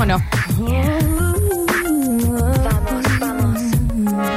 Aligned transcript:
cómo 0.00 0.06
no. 0.06 0.22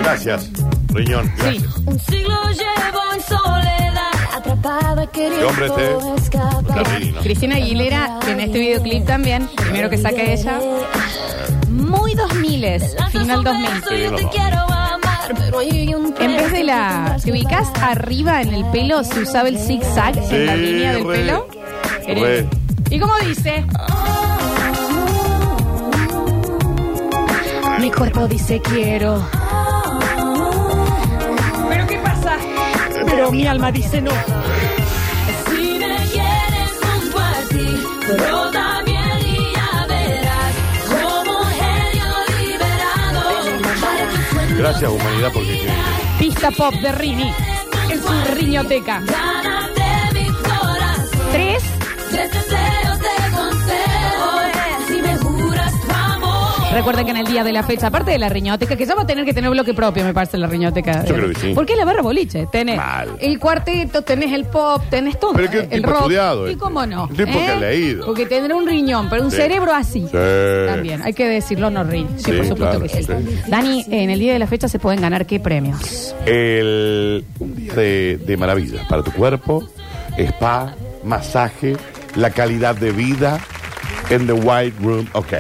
Gracias, 0.02 0.50
riñón. 0.90 1.32
Gracias. 1.38 1.64
Sí. 1.64 1.82
Un 1.86 2.00
siglo 2.00 2.36
llevo 2.52 3.14
en 3.14 3.22
soledad, 3.22 4.12
atrapada 4.36 5.08
queriendo 5.08 5.48
hombre 5.48 5.68
este? 5.68 6.34
Terrible, 6.74 7.12
¿no? 7.12 7.22
Cristina 7.22 7.56
Aguilera, 7.56 8.20
que 8.24 8.32
en 8.32 8.40
este 8.42 8.60
videoclip 8.60 9.06
también, 9.06 9.48
primero 9.56 9.90
que 9.90 9.98
saca 9.98 10.22
ella, 10.22 10.60
muy 11.70 12.14
2000, 12.14 12.82
final 13.12 13.44
2000. 13.44 13.70
Yo 14.04 14.16
te 14.16 14.28
quiero 14.30 14.60
amar, 14.60 15.34
pero 15.38 15.60
hay 15.60 15.94
un 15.94 16.14
En 16.20 16.36
vez 16.36 16.52
de 16.52 16.64
la. 16.64 17.18
¿Te 17.24 17.32
ubicas 17.32 17.72
arriba 17.82 18.42
en 18.42 18.54
el 18.54 18.66
pelo? 18.72 19.04
Se 19.04 19.22
usaba 19.22 19.48
el 19.48 19.58
zigzag 19.58 20.18
en 20.30 20.46
la 20.46 20.56
línea 20.56 20.94
del 20.94 21.08
re. 21.08 21.18
pelo. 21.18 21.48
Re. 22.06 22.50
¿Y 22.90 23.00
cómo 23.00 23.14
dice? 23.26 23.66
Mi 27.84 27.92
cuerpo 27.92 28.26
dice 28.30 28.62
quiero, 28.62 29.28
¿Pero 31.70 31.86
qué 31.86 31.98
pasa? 31.98 32.38
pero 33.06 33.30
mi 33.30 33.46
alma 33.46 33.74
dice 33.74 34.02
no. 34.02 34.12
Si 35.50 35.80
me 35.80 35.98
quieres 36.14 36.72
junto 36.82 37.20
a 37.20 37.34
ti, 37.50 37.84
pero 38.08 38.52
también 38.52 39.20
y 39.26 39.54
ya 39.54 39.86
verás 39.86 40.56
como 40.88 41.40
genio 41.44 42.08
liberado. 42.40 43.22
Gracias, 44.58 44.90
humanidad, 44.90 45.32
porque 45.34 45.68
Pista 46.20 46.52
pop 46.52 46.74
de 46.76 46.92
Rini. 46.94 47.34
En 47.92 48.02
su 48.02 48.14
riñoteca. 48.34 49.02
Tres 51.34 51.64
Recuerden 56.74 57.06
que 57.06 57.12
en 57.12 57.18
el 57.18 57.26
día 57.28 57.44
de 57.44 57.52
la 57.54 57.64
fecha, 57.64 57.88
aparte 57.88 58.12
de 58.12 58.18
la 58.20 58.30
riñoteca, 58.30 58.76
que 58.76 58.86
ya 58.86 58.96
va 58.96 59.04
a 59.04 59.08
tener 59.08 59.26
que 59.26 59.34
tener 59.34 59.50
bloque 59.50 59.74
propio, 59.74 60.04
me 60.04 60.14
parece, 60.14 60.38
la 60.38 60.48
riñoteca. 60.48 61.04
Yo 61.06 61.16
creo 61.16 61.30
que 61.30 61.36
sí. 61.40 61.52
Porque 61.54 61.74
es 61.74 61.80
la 61.80 61.86
barra 61.86 62.02
boliche. 62.02 62.48
Tenés 62.52 62.78
Mal. 62.78 63.10
el 63.20 63.40
cuarteto, 63.40 64.02
tenés 64.02 64.32
el 64.34 64.46
pop, 64.46 64.82
tenés 64.90 65.20
todo. 65.20 65.34
Pero 65.34 65.50
qué 65.50 65.60
el 65.60 65.70
tipo 65.70 65.88
rock. 65.90 65.98
estudiado 66.02 66.48
¿Y 66.48 66.52
este. 66.52 66.60
cómo 66.64 66.86
no? 66.86 67.06
¿Eh? 67.06 67.08
Un 67.12 67.16
tipo 67.18 67.32
que 67.40 67.48
ha 67.48 67.56
leído. 67.60 68.06
Porque 68.06 68.26
tendrá 68.26 68.56
un 68.56 68.68
riñón, 68.68 69.10
pero 69.10 69.24
un 69.24 69.32
Sí. 69.32 69.38
cerebro 69.38 69.74
así. 69.74 70.02
Sí. 70.10 70.18
También, 70.68 71.02
hay 71.04 71.14
que 71.14 71.28
decirlo, 71.28 71.70
no 71.70 71.84
rin. 71.84 72.08
Sí, 72.18 72.26
Sí, 72.26 72.32
por 72.32 72.46
supuesto 72.48 72.80
claro, 72.80 72.82
que 72.82 72.90
sí. 72.90 73.04
sí. 73.04 73.40
Dani, 73.50 73.86
en 73.92 74.10
el 74.10 74.20
día 74.20 74.34
de 74.34 74.40
la 74.40 74.48
fecha 74.48 74.68
se 74.68 74.80
pueden 74.80 75.02
ganar 75.02 75.26
qué 75.26 75.40
premios. 75.40 76.16
El, 76.26 77.24
un 77.40 77.56
día 77.56 77.74
de, 77.74 78.18
de 78.26 78.38
maravillas 78.38 78.86
para 78.88 79.04
tu 79.04 79.12
cuerpo, 79.12 79.64
spa, 80.18 80.76
masaje, 81.04 81.76
la 82.16 82.30
calidad 82.32 82.76
de 82.76 82.92
vida 82.92 83.40
en 84.10 84.28
The 84.28 84.34
White 84.34 84.76
Room. 84.82 85.08
Ok. 85.14 85.34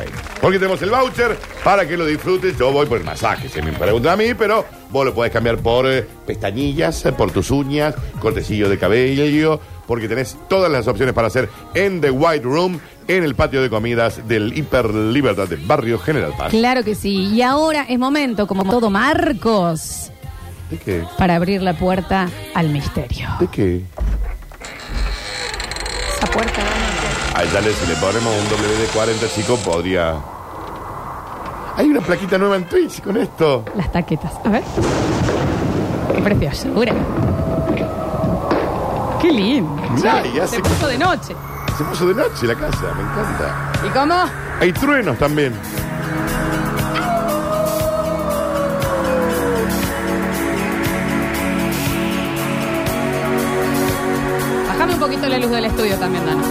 Porque 0.43 0.59
tenemos 0.59 0.81
el 0.81 0.89
voucher 0.89 1.37
para 1.63 1.87
que 1.87 1.95
lo 1.95 2.05
disfrutes. 2.05 2.57
Yo 2.57 2.69
voy 2.69 2.85
por 2.85 2.97
el 2.97 3.05
masaje, 3.05 3.47
si 3.47 3.61
me 3.61 3.71
preguntan 3.71 4.11
a 4.11 4.17
mí, 4.17 4.33
pero 4.33 4.65
vos 4.89 5.05
lo 5.05 5.13
podés 5.13 5.31
cambiar 5.31 5.59
por 5.59 5.89
eh, 5.89 6.05
pestañillas, 6.27 7.05
eh, 7.05 7.13
por 7.13 7.31
tus 7.31 7.49
uñas, 7.49 7.95
cortecillo 8.19 8.67
de 8.67 8.77
cabello, 8.77 9.61
porque 9.87 10.09
tenés 10.09 10.35
todas 10.49 10.69
las 10.69 10.85
opciones 10.89 11.15
para 11.15 11.27
hacer 11.27 11.47
en 11.75 12.01
The 12.01 12.11
White 12.11 12.43
Room, 12.43 12.77
en 13.07 13.23
el 13.23 13.35
patio 13.35 13.61
de 13.61 13.69
comidas 13.69 14.27
del 14.27 14.57
Hiper 14.57 14.93
Libertad 14.93 15.47
de 15.47 15.55
Barrio 15.55 15.97
General 15.97 16.33
Paz. 16.37 16.49
Claro 16.49 16.83
que 16.83 16.93
sí. 16.93 17.29
Y 17.33 17.41
ahora 17.41 17.85
es 17.87 17.97
momento, 17.97 18.45
como 18.45 18.65
todo 18.65 18.89
Marcos, 18.89 20.11
¿De 20.69 20.77
qué? 20.77 21.05
para 21.17 21.37
abrir 21.37 21.61
la 21.61 21.77
puerta 21.77 22.29
al 22.53 22.67
misterio. 22.67 23.29
¿De 23.39 23.47
qué? 23.47 23.81
Esa 26.17 26.27
puerta, 26.27 26.57
Dani, 26.61 27.03
Ay, 27.35 27.49
dale, 27.53 27.71
si 27.71 27.87
le 27.87 27.95
ponemos 27.95 28.33
un 28.41 28.45
WD-40, 28.49 29.33
chico, 29.33 29.55
podría. 29.57 30.32
Hay 31.75 31.89
una 31.89 32.01
plaquita 32.01 32.37
nueva 32.37 32.55
en 32.55 32.65
Twitch 32.65 33.01
con 33.01 33.17
esto. 33.17 33.65
Las 33.75 33.91
taquetas. 33.91 34.33
A 34.45 34.49
ver. 34.49 34.63
Qué 36.15 36.21
preciosura. 36.21 36.93
Qué 39.19 39.31
lindo. 39.31 39.81
Mirá, 39.95 40.25
y 40.27 40.39
hace 40.39 40.57
Se 40.57 40.61
puso 40.61 40.87
de 40.87 40.97
noche. 40.97 41.35
Se 41.77 41.83
puso 41.83 42.07
de 42.07 42.13
noche 42.13 42.45
la 42.45 42.55
casa, 42.55 42.93
me 42.95 43.01
encanta. 43.01 43.87
¿Y 43.87 43.89
cómo? 43.89 44.15
Hay 44.59 44.71
truenos 44.73 45.17
también. 45.17 45.53
Bajame 54.67 54.93
un 54.93 54.99
poquito 54.99 55.27
la 55.27 55.39
luz 55.39 55.49
del 55.49 55.65
estudio 55.65 55.97
también, 55.97 56.23
Dani. 56.25 56.41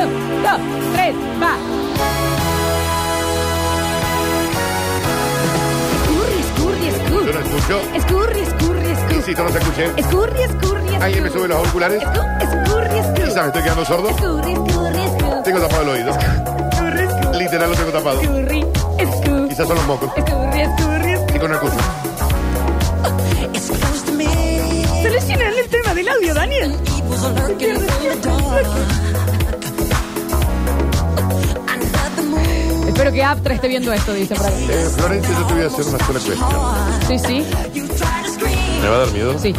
Un, 0.00 0.42
dos, 0.42 0.60
tres, 0.94 1.14
va. 1.42 1.81
Escurri, 6.88 6.88
escurri, 6.88 7.24
Yo 7.24 7.30
escurri. 7.30 7.32
no 7.32 7.40
escucho. 7.40 7.80
Escurri, 7.94 8.40
escurri, 8.40 8.86
escurri. 8.90 9.14
Insisto, 9.16 9.44
no 9.44 9.50
se 9.50 9.58
escuche. 9.58 9.84
Escurri, 9.96 10.42
escurri, 10.42 10.42
escurri. 10.42 10.94
¿Alguien 11.02 11.24
me 11.24 11.30
sube 11.30 11.48
los 11.48 11.56
auriculares? 11.58 12.02
Escu- 12.02 12.42
Escurri, 12.42 12.98
escurri. 12.98 13.22
Quizás 13.22 13.36
me 13.42 13.46
estoy 13.46 13.62
quedando 13.62 13.84
sordo. 13.84 14.08
Escurri, 14.10 14.52
escurri, 14.52 15.00
escurri. 15.02 15.42
Tengo 15.44 15.60
tapado 15.60 15.82
el 15.82 15.88
oído. 15.88 16.10
Escurri, 16.10 17.04
escurri. 17.04 17.38
Literal 17.38 17.70
lo 17.70 17.76
tengo 17.76 17.90
tapado. 17.90 18.20
Escurri, 18.20 18.66
escurri. 18.98 19.48
Quizás 19.48 19.66
son 19.68 19.76
los 19.76 19.86
mocos. 19.86 20.10
Escurri, 20.16 20.60
escurri, 20.62 21.12
escurri. 21.12 21.36
Y 21.36 21.38
con 21.38 21.50
el 21.50 21.54
escucho. 21.56 21.76
Seleccionan 25.02 25.52
el 25.58 25.68
tema 25.68 25.94
del 25.94 26.08
audio, 26.08 26.34
Daniel. 26.34 26.76
Espero 33.02 33.16
que 33.16 33.24
Aptra 33.24 33.54
esté 33.54 33.66
viendo 33.66 33.92
esto, 33.92 34.14
dice 34.14 34.36
por 34.36 34.46
ahí. 34.46 34.68
Eh, 34.70 34.88
Florencia, 34.96 35.36
yo 35.36 35.46
te 35.46 35.54
voy 35.54 35.62
a 35.64 35.66
hacer 35.66 35.84
una 35.86 35.98
sola 35.98 36.20
cuestión. 36.20 36.38
Sí, 37.08 37.18
sí, 37.18 37.44
¿Me 38.80 38.88
va 38.88 38.94
a 38.94 38.98
dar 39.00 39.10
miedo? 39.12 39.38
sí. 39.40 39.52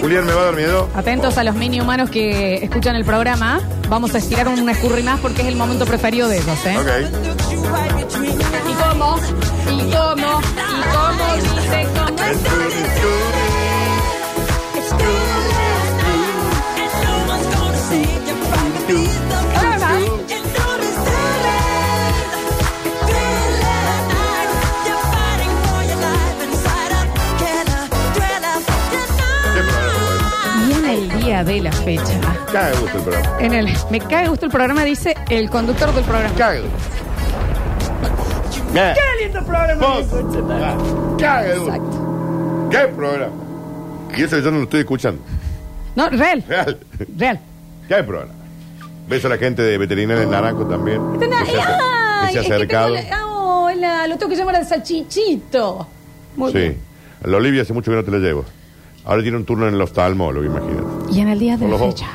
Julián, 0.00 0.26
¿me 0.26 0.32
va 0.32 0.40
a 0.40 0.44
dar 0.46 0.56
miedo? 0.56 0.88
Atentos 0.96 1.38
a 1.38 1.44
los 1.44 1.54
mini 1.54 1.80
humanos 1.80 2.10
que 2.10 2.54
escuchan 2.64 2.96
el 2.96 3.04
programa. 3.04 3.60
Vamos 3.88 4.16
a 4.16 4.18
estirar 4.18 4.48
un 4.48 4.68
escurri 4.68 5.04
más 5.04 5.20
porque 5.20 5.42
es 5.42 5.48
el 5.48 5.54
momento 5.54 5.86
preferido 5.86 6.26
de 6.26 6.38
ellos, 6.38 6.66
¿eh? 6.66 6.76
Ok. 6.76 6.88
¿Y 8.68 8.74
cómo? 8.74 9.16
¿Y 9.70 9.78
cómo? 9.92 10.40
¿Y 10.40 10.82
cómo? 10.90 11.34
Dice 11.36 11.86
cómo. 11.94 12.18
Ahora 12.20 13.01
fecha, 31.84 32.20
Caga 32.52 32.70
gusto 32.80 32.98
el 32.98 33.02
programa. 33.04 33.36
en 33.40 33.52
el 33.54 33.68
me 33.90 34.00
cae 34.00 34.28
gusto 34.28 34.46
el 34.46 34.50
programa, 34.52 34.84
dice 34.84 35.14
el 35.28 35.50
conductor 35.50 35.92
del 35.94 36.04
programa. 36.04 36.34
Caga 36.36 36.60
gusto. 36.60 36.76
Qué 38.74 39.24
lindo 39.24 39.44
programa! 39.44 39.86
Caga 41.18 41.42
de 41.42 41.58
gusto. 41.58 41.74
Exacto. 41.74 42.68
¿Qué 42.70 42.78
programa? 42.88 43.32
Y 44.16 44.22
eso 44.22 44.38
yo 44.38 44.50
no 44.50 44.58
lo 44.58 44.62
estoy 44.64 44.80
escuchando. 44.80 45.22
No, 45.94 46.08
real, 46.08 46.42
Real. 46.48 46.78
real. 47.18 47.40
¿Qué 47.88 48.02
programa? 48.02 48.32
Beso 49.08 49.26
a 49.26 49.30
la 49.30 49.36
gente 49.38 49.62
de 49.62 49.76
Veterinaria 49.78 50.22
en 50.22 50.30
Naranjo 50.30 50.64
también. 50.66 51.18
Que 51.18 51.26
se 51.28 51.34
ha, 51.34 51.44
que 51.44 51.50
se 51.52 51.58
ha 51.58 52.26
es 52.42 52.46
que 52.48 52.54
acercado. 52.54 52.94
tengo 52.94 53.10
la- 53.10 53.26
hola, 53.26 54.06
lo 54.06 54.16
tengo 54.16 54.30
que 54.30 54.36
llamar 54.36 54.56
al 54.56 54.66
salchichito. 54.66 55.86
Muy 56.36 56.52
Sí. 56.52 56.58
bien. 56.58 56.78
A 57.24 57.28
la 57.28 57.36
Olivia 57.36 57.62
hace 57.62 57.72
mucho 57.74 57.90
que 57.90 57.96
no 57.96 58.04
te 58.04 58.10
la 58.10 58.18
llevo. 58.18 58.44
Ahora 59.04 59.22
tiene 59.22 59.36
un 59.36 59.44
turno 59.44 59.66
en 59.68 59.74
el 59.74 59.80
oftalmólogo, 59.80 60.44
imagínate. 60.46 61.12
Y 61.12 61.20
en 61.20 61.28
el 61.28 61.38
día 61.38 61.56
de 61.56 61.66
la 61.66 61.70
los 61.76 61.80
fecha. 61.80 62.06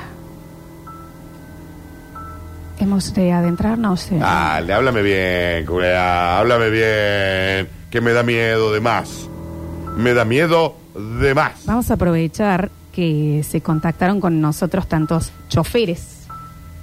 Hemos 2.80 3.14
de 3.14 3.32
adentrarnos 3.34 4.12
en... 4.12 4.20
Dale, 4.20 4.72
háblame 4.74 5.02
bien, 5.02 5.66
culea, 5.66 6.38
háblame 6.40 6.70
bien. 6.70 7.68
Que 7.90 8.02
me 8.02 8.14
da 8.14 8.22
miedo 8.24 8.72
de 8.72 8.80
más. 8.82 9.28
Me 9.98 10.14
da 10.14 10.26
miedo 10.26 10.76
de 11.22 11.34
más. 11.34 11.66
Vamos 11.66 11.90
a 11.90 11.96
aprovechar 11.96 12.70
que 12.92 13.44
se 13.48 13.62
contactaron 13.62 14.20
con 14.22 14.40
nosotros 14.42 14.88
tantos 14.88 15.32
choferes 15.50 16.28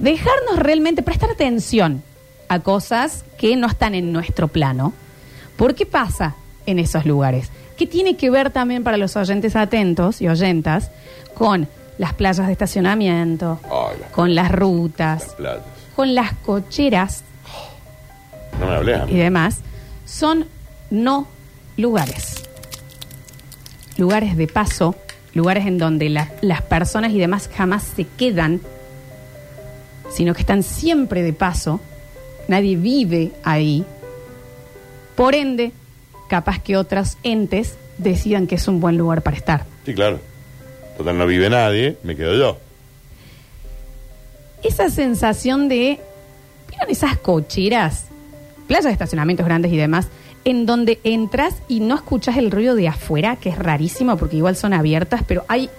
dejarnos 0.00 0.58
realmente, 0.58 1.02
prestar 1.02 1.30
atención 1.30 2.02
a 2.48 2.60
cosas 2.60 3.24
que 3.36 3.56
no 3.56 3.66
están 3.66 3.94
en 3.94 4.12
nuestro 4.12 4.48
plano. 4.48 4.92
¿Por 5.56 5.74
qué 5.74 5.86
pasa 5.86 6.36
en 6.66 6.78
esos 6.78 7.04
lugares? 7.04 7.50
¿Qué 7.76 7.86
tiene 7.86 8.16
que 8.16 8.30
ver 8.30 8.50
también 8.50 8.82
para 8.82 8.96
los 8.96 9.16
oyentes 9.16 9.54
atentos 9.54 10.20
y 10.20 10.28
oyentas 10.28 10.90
con 11.34 11.68
las 11.98 12.14
playas 12.14 12.46
de 12.46 12.52
estacionamiento, 12.52 13.60
Ay, 13.64 13.98
las- 14.00 14.10
con 14.12 14.34
las 14.34 14.50
rutas, 14.52 15.34
Las 15.38 15.58
con 15.96 16.14
las 16.14 16.32
cocheras 16.34 17.22
No 18.60 18.66
me 18.66 18.74
hablé 18.76 18.94
a 18.94 19.04
y 19.08 19.16
demás, 19.16 19.58
son 20.04 20.46
no 20.90 21.26
lugares. 21.76 22.42
Lugares 23.96 24.36
de 24.36 24.46
paso, 24.46 24.94
lugares 25.34 25.66
en 25.66 25.78
donde 25.78 26.08
la- 26.08 26.30
las 26.40 26.62
personas 26.62 27.12
y 27.12 27.18
demás 27.18 27.50
jamás 27.54 27.82
se 27.96 28.04
quedan, 28.04 28.60
sino 30.12 30.34
que 30.34 30.40
están 30.40 30.62
siempre 30.62 31.22
de 31.22 31.32
paso. 31.32 31.80
Nadie 32.48 32.76
vive 32.76 33.32
ahí. 33.44 33.84
Por 35.16 35.34
ende, 35.34 35.72
capaz 36.28 36.60
que 36.60 36.76
otros 36.76 37.16
entes 37.24 37.74
decidan 37.98 38.46
que 38.46 38.54
es 38.54 38.68
un 38.68 38.80
buen 38.80 38.96
lugar 38.96 39.22
para 39.22 39.36
estar. 39.36 39.64
Sí, 39.84 39.94
claro. 39.94 40.20
Total, 40.98 41.16
no 41.16 41.26
vive 41.26 41.48
nadie, 41.48 41.96
me 42.02 42.14
quedo 42.16 42.34
yo. 42.34 42.58
esa 44.62 44.90
sensación 44.90 45.68
de. 45.68 46.00
¿Vieron 46.68 46.90
esas 46.90 47.16
cocheras? 47.18 48.04
Playas 48.66 48.84
de 48.86 48.90
estacionamientos 48.92 49.46
grandes 49.46 49.72
y 49.72 49.76
demás, 49.78 50.08
en 50.44 50.66
donde 50.66 50.98
entras 51.04 51.54
y 51.68 51.80
no 51.80 51.94
escuchas 51.94 52.36
el 52.36 52.50
ruido 52.50 52.74
de 52.74 52.88
afuera, 52.88 53.36
que 53.36 53.48
es 53.48 53.58
rarísimo 53.58 54.16
porque 54.18 54.36
igual 54.36 54.56
son 54.56 54.74
abiertas, 54.74 55.22
pero 55.26 55.44
hay 55.48 55.70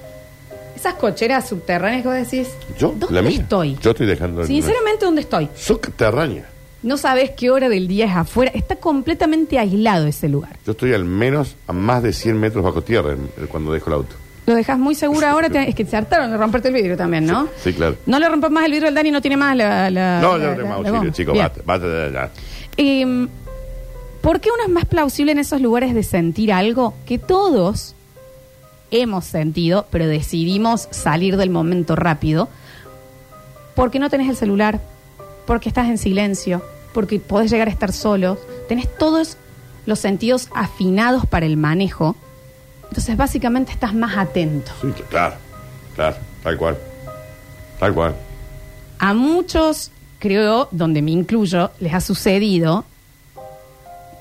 esas 0.75 0.95
cocheras 0.95 1.47
subterráneas 1.47 2.01
que 2.01 2.07
vos 2.07 2.17
decís. 2.17 2.47
¿Yo? 2.79 2.93
¿Dónde 2.97 3.13
la 3.15 3.21
mía. 3.21 3.41
estoy? 3.41 3.77
Yo 3.81 3.91
estoy 3.91 4.07
dejando... 4.07 4.43
Sinceramente, 4.45 5.05
¿dónde 5.05 5.21
estoy? 5.21 5.49
Subterránea. 5.55 6.49
No 6.81 6.95
sabes 6.97 7.31
qué 7.31 7.51
hora 7.51 7.67
del 7.69 7.87
día 7.87 8.05
es 8.05 8.15
afuera. 8.15 8.51
Está 8.55 8.77
completamente 8.77 9.59
aislado 9.59 10.07
ese 10.07 10.29
lugar. 10.29 10.55
Yo 10.65 10.71
estoy 10.71 10.93
al 10.93 11.03
menos 11.05 11.57
a 11.67 11.73
más 11.73 12.01
de 12.01 12.13
100 12.13 12.39
metros 12.39 12.63
bajo 12.63 12.81
tierra 12.81 13.11
en- 13.11 13.47
cuando 13.47 13.71
dejo 13.73 13.89
el 13.89 13.93
auto. 13.97 14.15
Lo 14.49 14.55
dejas 14.55 14.79
muy 14.79 14.95
seguro 14.95 15.27
ahora. 15.27 15.47
te- 15.47 15.69
es 15.69 15.75
que 15.75 15.85
se 15.85 15.95
hartaron 15.95 16.31
de 16.31 16.35
romperte 16.37 16.69
el 16.69 16.73
vidrio 16.73 16.97
también, 16.97 17.23
¿no? 17.27 17.47
Sí, 17.63 17.71
claro. 17.71 17.97
No 18.07 18.17
le 18.17 18.27
rompas 18.27 18.49
más 18.49 18.65
el 18.65 18.71
vidrio 18.71 18.87
al 18.87 18.95
Dani, 18.95 19.11
no 19.11 19.21
tiene 19.21 19.37
más 19.37 19.55
la. 19.55 19.91
la- 19.91 20.19
no, 20.19 20.39
la- 20.39 20.43
yo 20.43 20.49
la- 20.49 20.55
tengo 20.55 20.69
más 20.69 20.77
la 20.81 20.89
auxilio, 20.89 20.99
goma. 21.01 21.11
chicos, 21.11 21.33
Bien. 21.33 21.45
basta, 21.45 21.61
basta 21.63 22.09
ya. 22.11 22.31
Eh, 22.75 23.27
¿Por 24.21 24.39
qué 24.41 24.49
uno 24.51 24.63
es 24.63 24.69
más 24.71 24.85
plausible 24.85 25.33
en 25.33 25.37
esos 25.37 25.61
lugares 25.61 25.93
de 25.93 26.01
sentir 26.01 26.51
algo 26.51 26.95
que 27.05 27.19
todos 27.19 27.93
hemos 28.89 29.23
sentido, 29.25 29.85
pero 29.91 30.07
decidimos 30.07 30.87
salir 30.89 31.37
del 31.37 31.51
momento 31.51 31.95
rápido? 31.95 32.49
Porque 33.75 33.99
no 33.99 34.09
tenés 34.09 34.29
el 34.29 34.35
celular, 34.35 34.79
porque 35.45 35.69
estás 35.69 35.89
en 35.89 35.99
silencio, 35.99 36.63
porque 36.91 37.19
podés 37.19 37.51
llegar 37.51 37.67
a 37.67 37.71
estar 37.71 37.93
solo, 37.93 38.39
tenés 38.67 38.87
todos 38.97 39.37
los 39.85 39.99
sentidos 39.99 40.49
afinados 40.55 41.27
para 41.27 41.45
el 41.45 41.55
manejo. 41.55 42.15
Entonces, 42.89 43.15
básicamente 43.15 43.71
estás 43.71 43.93
más 43.93 44.17
atento. 44.17 44.71
Sí, 44.81 44.91
claro, 45.09 45.35
claro, 45.95 46.17
tal 46.43 46.57
cual. 46.57 46.77
Tal 47.79 47.93
cual. 47.93 48.15
A 48.97 49.13
muchos, 49.13 49.91
creo, 50.19 50.67
donde 50.71 51.01
me 51.01 51.11
incluyo, 51.11 51.71
les 51.79 51.93
ha 51.93 52.01
sucedido 52.01 52.85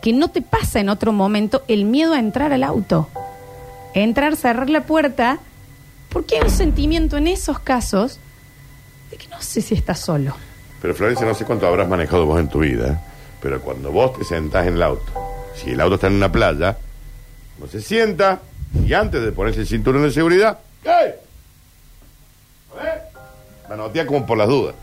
que 0.00 0.12
no 0.12 0.28
te 0.28 0.42
pasa 0.42 0.80
en 0.80 0.88
otro 0.88 1.12
momento 1.12 1.64
el 1.66 1.84
miedo 1.84 2.12
a 2.12 2.18
entrar 2.18 2.52
al 2.52 2.62
auto. 2.62 3.08
Entrar, 3.94 4.36
cerrar 4.36 4.70
la 4.70 4.82
puerta, 4.82 5.38
porque 6.10 6.36
hay 6.36 6.42
un 6.42 6.50
sentimiento 6.50 7.16
en 7.16 7.26
esos 7.26 7.58
casos 7.58 8.20
de 9.10 9.16
que 9.16 9.28
no 9.28 9.40
sé 9.40 9.60
si 9.60 9.74
estás 9.74 9.98
solo. 9.98 10.34
Pero 10.80 10.94
Florencia, 10.94 11.26
no 11.26 11.34
sé 11.34 11.44
cuánto 11.44 11.66
habrás 11.66 11.88
manejado 11.88 12.26
vos 12.26 12.38
en 12.38 12.48
tu 12.48 12.60
vida, 12.60 13.02
pero 13.42 13.60
cuando 13.60 13.90
vos 13.90 14.16
te 14.16 14.24
sentás 14.24 14.66
en 14.66 14.74
el 14.74 14.82
auto, 14.82 15.10
si 15.56 15.70
el 15.70 15.80
auto 15.80 15.96
está 15.96 16.06
en 16.06 16.14
una 16.14 16.30
playa, 16.30 16.78
no 17.58 17.66
se 17.66 17.80
sienta 17.80 18.40
y 18.86 18.92
antes 18.92 19.22
de 19.22 19.32
ponerse 19.32 19.60
el 19.60 19.66
cinturón 19.66 20.02
de 20.02 20.10
seguridad, 20.10 20.58
¡ey! 20.84 21.12
A 22.78 22.82
ver, 22.82 23.02
Manotea 23.68 24.06
como 24.06 24.24
por 24.26 24.38
las 24.38 24.48
dudas, 24.48 24.74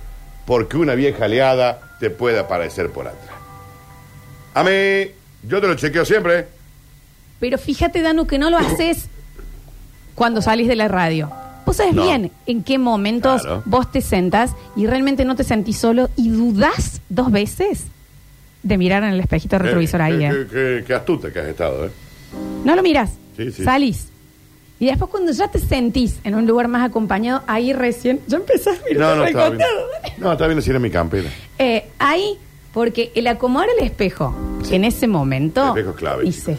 porque 0.45 0.77
una 0.77 0.95
vieja 0.95 1.25
aliada 1.25 1.79
te 1.99 2.09
puede 2.09 2.39
aparecer 2.39 2.89
por 2.91 3.07
atrás. 3.07 3.35
A 4.53 4.63
mí, 4.63 4.69
yo 5.43 5.59
te 5.61 5.67
lo 5.67 5.75
chequeo 5.75 6.05
siempre. 6.05 6.39
¿eh? 6.39 6.47
Pero 7.39 7.57
fíjate, 7.57 8.01
Danu, 8.01 8.25
que 8.27 8.37
no 8.37 8.49
lo 8.49 8.57
haces 8.57 9.07
cuando 10.15 10.41
salís 10.41 10.67
de 10.67 10.75
la 10.75 10.87
radio. 10.87 11.31
Vos 11.65 11.77
sabés 11.77 11.93
No. 11.95 12.03
bien 12.03 12.31
en 12.45 12.63
qué 12.63 12.77
momentos 12.77 13.41
Claro. 13.41 13.63
vos 13.65 13.91
te 13.91 14.01
sentás 14.01 14.51
y 14.75 14.85
realmente 14.87 15.25
no 15.25 15.35
te 15.35 15.43
sentís 15.43 15.77
solo 15.77 16.09
y 16.15 16.29
dudás 16.29 17.01
dos 17.09 17.31
veces 17.31 17.85
de 18.63 18.77
mirar 18.77 19.03
en 19.03 19.09
el 19.09 19.19
espejito 19.19 19.57
retrovisor 19.57 19.99
Eh, 20.01 20.03
ahí. 20.03 20.17
qué, 20.19 20.25
¿eh? 20.27 20.29
qué- 20.31 20.47
qué- 20.47 20.83
qué 20.87 20.93
astuta 20.93 21.31
que 21.33 21.39
has 21.39 21.47
estado, 21.47 21.87
¿eh? 21.87 21.91
No 22.63 22.75
lo 22.75 22.83
miras. 22.83 23.11
Sí, 23.37 23.51
sí. 23.51 23.63
Salís. 23.63 24.07
Y 24.79 24.87
después 24.87 25.09
cuando 25.09 25.31
ya 25.31 25.47
te 25.47 25.59
sentís 25.59 26.19
en 26.23 26.35
un 26.35 26.45
lugar 26.45 26.67
más 26.67 26.83
acompañado, 26.87 27.43
ahí 27.47 27.71
recién 27.73 28.19
ya 28.27 28.37
empezás 28.37 28.77
a 28.77 28.83
mirar 28.89 28.99
No, 28.99 29.15
no, 29.15 29.23
viendo. 29.23 29.39
costado. 29.49 29.87
No, 30.17 30.31
estaba 30.33 30.47
viendo 30.47 30.61
si 30.61 30.69
era 30.69 30.79
mi 30.79 30.89
campera. 30.89 31.29
Eh, 31.57 31.85
ahí, 31.97 32.37
porque 32.73 33.11
el 33.15 33.25
acomodar 33.27 33.69
el 33.77 33.85
espejo 33.85 34.35
en 34.69 34.83
ese 34.83 35.07
momento 35.07 35.61
El 35.63 35.69
espejo 35.69 35.89
es 35.91 35.95
clave, 35.95 36.27
hice 36.27 36.57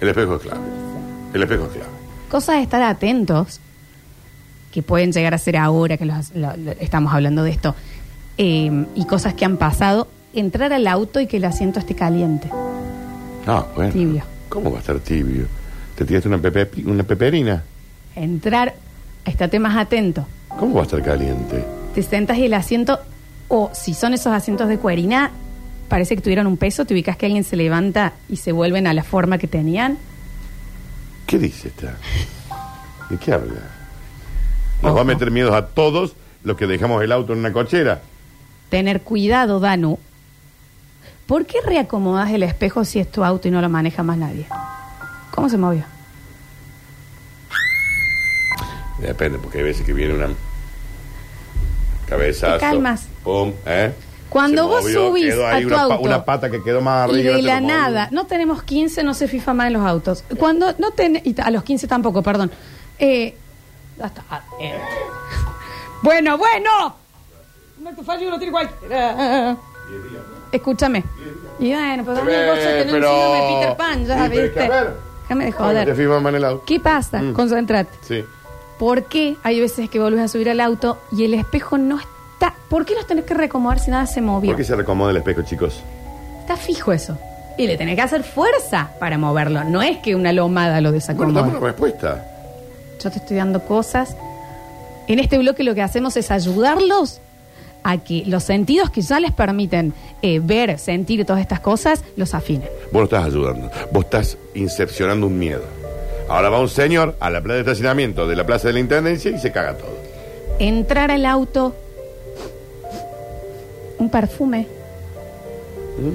El 0.00 0.08
espejo 0.08 0.36
es 0.36 0.42
clave. 0.42 0.60
El 1.34 1.42
espejo 1.42 1.64
es 1.64 1.70
clave. 1.70 1.88
cosas 2.30 2.56
de 2.56 2.62
estar 2.62 2.82
atentos 2.82 3.58
que 4.72 4.82
pueden 4.82 5.12
llegar 5.12 5.34
a 5.34 5.38
ser 5.38 5.56
ahora 5.56 5.96
que 5.96 6.04
los- 6.04 6.32
lo- 6.34 6.56
lo- 6.56 6.72
estamos 6.72 7.12
hablando 7.12 7.42
de 7.42 7.50
esto 7.50 7.74
eh, 8.38 8.86
y 8.94 9.04
cosas 9.06 9.34
que 9.34 9.44
han 9.44 9.56
pasado 9.56 10.06
entrar 10.32 10.72
al 10.72 10.86
auto 10.86 11.20
y 11.20 11.26
que 11.26 11.36
el 11.38 11.44
asiento 11.44 11.78
esté 11.80 11.94
caliente 11.96 12.48
No, 13.46 13.66
bueno. 13.76 13.92
Tibio. 13.92 14.22
¿Cómo 14.54 14.70
va 14.70 14.78
a 14.78 14.80
estar 14.80 14.98
tibio? 15.00 15.46
¿Te 15.96 16.04
tiraste 16.06 16.28
una, 16.28 16.38
pepe, 16.38 16.82
una 16.86 17.02
peperina? 17.02 17.62
entrar 18.16 18.74
estate 19.24 19.58
más 19.58 19.76
atento 19.76 20.24
¿Cómo 20.48 20.74
va 20.76 20.80
a 20.82 20.84
estar 20.84 21.02
caliente? 21.02 21.64
te 21.94 22.02
sentas 22.02 22.38
y 22.38 22.44
el 22.46 22.54
asiento, 22.54 22.98
o 23.48 23.70
si 23.74 23.92
son 23.94 24.14
esos 24.14 24.32
asientos 24.32 24.68
de 24.68 24.78
cuerina, 24.78 25.30
parece 25.88 26.14
que 26.16 26.22
tuvieron 26.22 26.46
un 26.46 26.56
peso, 26.56 26.84
te 26.84 26.94
ubicas 26.94 27.16
que 27.16 27.26
alguien 27.26 27.44
se 27.44 27.56
levanta 27.56 28.12
y 28.28 28.36
se 28.36 28.52
vuelven 28.52 28.86
a 28.86 28.94
la 28.94 29.02
forma 29.04 29.38
que 29.38 29.46
tenían. 29.48 29.98
¿Qué 31.26 31.38
dice 31.38 31.68
esta? 31.68 31.96
¿De 33.10 33.16
qué 33.18 33.32
habla? 33.32 33.60
Nos 34.82 34.90
Ojo. 34.90 34.94
va 34.96 35.00
a 35.00 35.04
meter 35.04 35.30
miedos 35.30 35.54
a 35.54 35.66
todos 35.66 36.14
los 36.44 36.56
que 36.56 36.66
dejamos 36.66 37.02
el 37.02 37.12
auto 37.12 37.32
en 37.32 37.40
una 37.40 37.52
cochera. 37.52 38.02
Tener 38.70 39.02
cuidado, 39.02 39.60
Danu. 39.60 39.98
¿Por 41.26 41.46
qué 41.46 41.60
reacomodas 41.62 42.30
el 42.30 42.42
espejo 42.42 42.84
si 42.84 42.98
es 43.00 43.10
tu 43.10 43.24
auto 43.24 43.48
y 43.48 43.50
no 43.50 43.60
lo 43.60 43.68
maneja 43.68 44.02
más 44.02 44.18
nadie? 44.18 44.46
¿Cómo 45.30 45.48
se 45.48 45.56
movió? 45.56 45.84
Depende, 48.98 49.38
porque 49.38 49.58
hay 49.58 49.64
veces 49.64 49.84
que 49.84 49.92
viene 49.92 50.14
una 50.14 50.28
cabezazo. 52.08 52.54
Te 52.54 52.60
calmas. 52.60 53.06
Pum, 53.22 53.52
¿eh? 53.66 53.92
Cuando 54.28 54.62
Se 54.62 54.68
vos 54.68 54.82
movió, 54.82 55.08
subís 55.08 55.24
quedó 55.26 55.46
a 55.46 55.50
ahí 55.50 55.62
tu 55.62 55.68
una, 55.68 55.76
pa- 55.76 55.82
auto 55.82 55.98
una 56.00 56.24
pata 56.24 56.50
que 56.50 56.62
quedó 56.62 56.80
más 56.80 57.08
arriba. 57.08 57.20
y 57.20 57.22
de 57.36 57.42
no 57.42 57.46
la 57.48 57.60
nada, 57.60 58.08
no 58.10 58.26
tenemos 58.26 58.62
15, 58.62 59.02
no 59.02 59.14
se 59.14 59.28
FIFA 59.28 59.54
más 59.54 59.66
en 59.68 59.72
los 59.74 59.86
autos. 59.86 60.24
Cuando 60.38 60.74
no 60.78 60.90
ten, 60.90 61.20
y 61.24 61.34
a 61.40 61.50
los 61.50 61.62
15 61.64 61.86
tampoco, 61.86 62.22
perdón. 62.22 62.50
Eh, 62.98 63.36
hasta- 64.00 64.24
ah, 64.30 64.42
eh. 64.60 64.78
Bueno, 66.02 66.36
bueno. 66.36 66.96
No 67.80 67.94
te 67.94 68.02
fallo, 68.02 68.28
no 68.30 68.38
tiene 68.38 68.52
cualquiera. 68.52 69.56
Escúchame. 70.56 71.04
Y 71.58 71.72
bueno, 71.72 72.04
pues 72.04 72.16
también 72.18 72.40
Eh, 72.40 72.46
vos 72.50 72.58
sos 72.58 72.86
no 72.86 72.92
pero- 72.92 73.10
síndrome 73.10 73.60
Peter 73.60 73.76
Pan, 73.76 74.06
ya 74.06 74.14
Sí, 74.14 74.20
pero 74.20 74.24
es 74.24 74.30
que, 74.30 74.42
viste. 74.42 74.60
a 74.60 74.68
ver. 74.68 74.94
Déjame 75.22 75.44
de 75.44 75.50
Te 75.50 75.56
joder. 75.56 75.88
Más 76.20 76.28
en 76.30 76.34
el 76.36 76.44
auto. 76.44 76.62
¿Qué 76.66 76.80
pasa? 76.80 77.22
Mm. 77.22 77.32
Concentrate. 77.32 77.90
Sí. 78.02 78.24
¿Por 78.78 79.04
qué 79.04 79.36
hay 79.42 79.60
veces 79.60 79.88
que 79.88 79.98
volvés 80.00 80.20
a 80.20 80.28
subir 80.28 80.50
al 80.50 80.60
auto 80.60 80.98
y 81.12 81.24
el 81.24 81.34
espejo 81.34 81.78
no 81.78 81.98
está? 81.98 82.54
¿Por 82.68 82.84
qué 82.84 82.94
los 82.94 83.06
tenés 83.06 83.24
que 83.24 83.34
recomodar 83.34 83.78
si 83.78 83.90
nada 83.90 84.06
se 84.06 84.20
movió? 84.20 84.50
¿Por 84.50 84.56
qué 84.58 84.64
se 84.64 84.74
recomoda 84.76 85.10
el 85.12 85.16
espejo, 85.18 85.42
chicos? 85.42 85.80
Está 86.40 86.56
fijo 86.56 86.92
eso. 86.92 87.16
Y 87.56 87.66
le 87.68 87.76
tenés 87.76 87.94
que 87.96 88.02
hacer 88.02 88.24
fuerza 88.24 88.90
para 88.98 89.16
moverlo. 89.16 89.62
No 89.64 89.80
es 89.80 89.98
que 89.98 90.14
una 90.16 90.32
lomada 90.32 90.80
lo 90.80 90.90
Bueno, 90.90 90.92
desacomoda. 90.92 91.40
dame 91.42 91.56
una 91.58 91.66
respuesta. 91.68 92.24
Yo 93.02 93.10
te 93.10 93.18
estoy 93.18 93.36
dando 93.36 93.60
cosas. 93.64 94.16
En 95.06 95.18
este 95.20 95.38
bloque 95.38 95.62
lo 95.62 95.74
que 95.74 95.82
hacemos 95.82 96.16
es 96.16 96.30
ayudarlos 96.30 97.20
a 97.84 97.98
que 97.98 98.24
los 98.26 98.42
sentidos 98.42 98.90
que 98.90 99.02
ya 99.02 99.20
les 99.20 99.32
permiten 99.32 99.92
eh, 100.22 100.40
ver, 100.42 100.78
sentir 100.78 101.24
todas 101.24 101.42
estas 101.42 101.60
cosas, 101.60 102.02
los 102.16 102.34
afinen. 102.34 102.68
Vos 102.90 103.00
no 103.00 103.04
estás 103.04 103.24
ayudando. 103.26 103.70
Vos 103.92 104.04
estás 104.04 104.38
incepcionando 104.54 105.26
un 105.26 105.38
miedo. 105.38 105.62
Ahora 106.28 106.48
va 106.48 106.58
un 106.58 106.70
señor 106.70 107.14
a 107.20 107.30
la 107.30 107.42
plaza 107.42 107.56
de 107.56 107.60
estacionamiento 107.60 108.26
de 108.26 108.34
la 108.34 108.46
Plaza 108.46 108.68
de 108.68 108.74
la 108.74 108.80
Intendencia 108.80 109.30
y 109.30 109.38
se 109.38 109.52
caga 109.52 109.76
todo. 109.76 109.94
Entrar 110.58 111.10
al 111.10 111.26
auto, 111.26 111.76
un 113.98 114.08
perfume, 114.08 114.66
ser. 115.98 116.12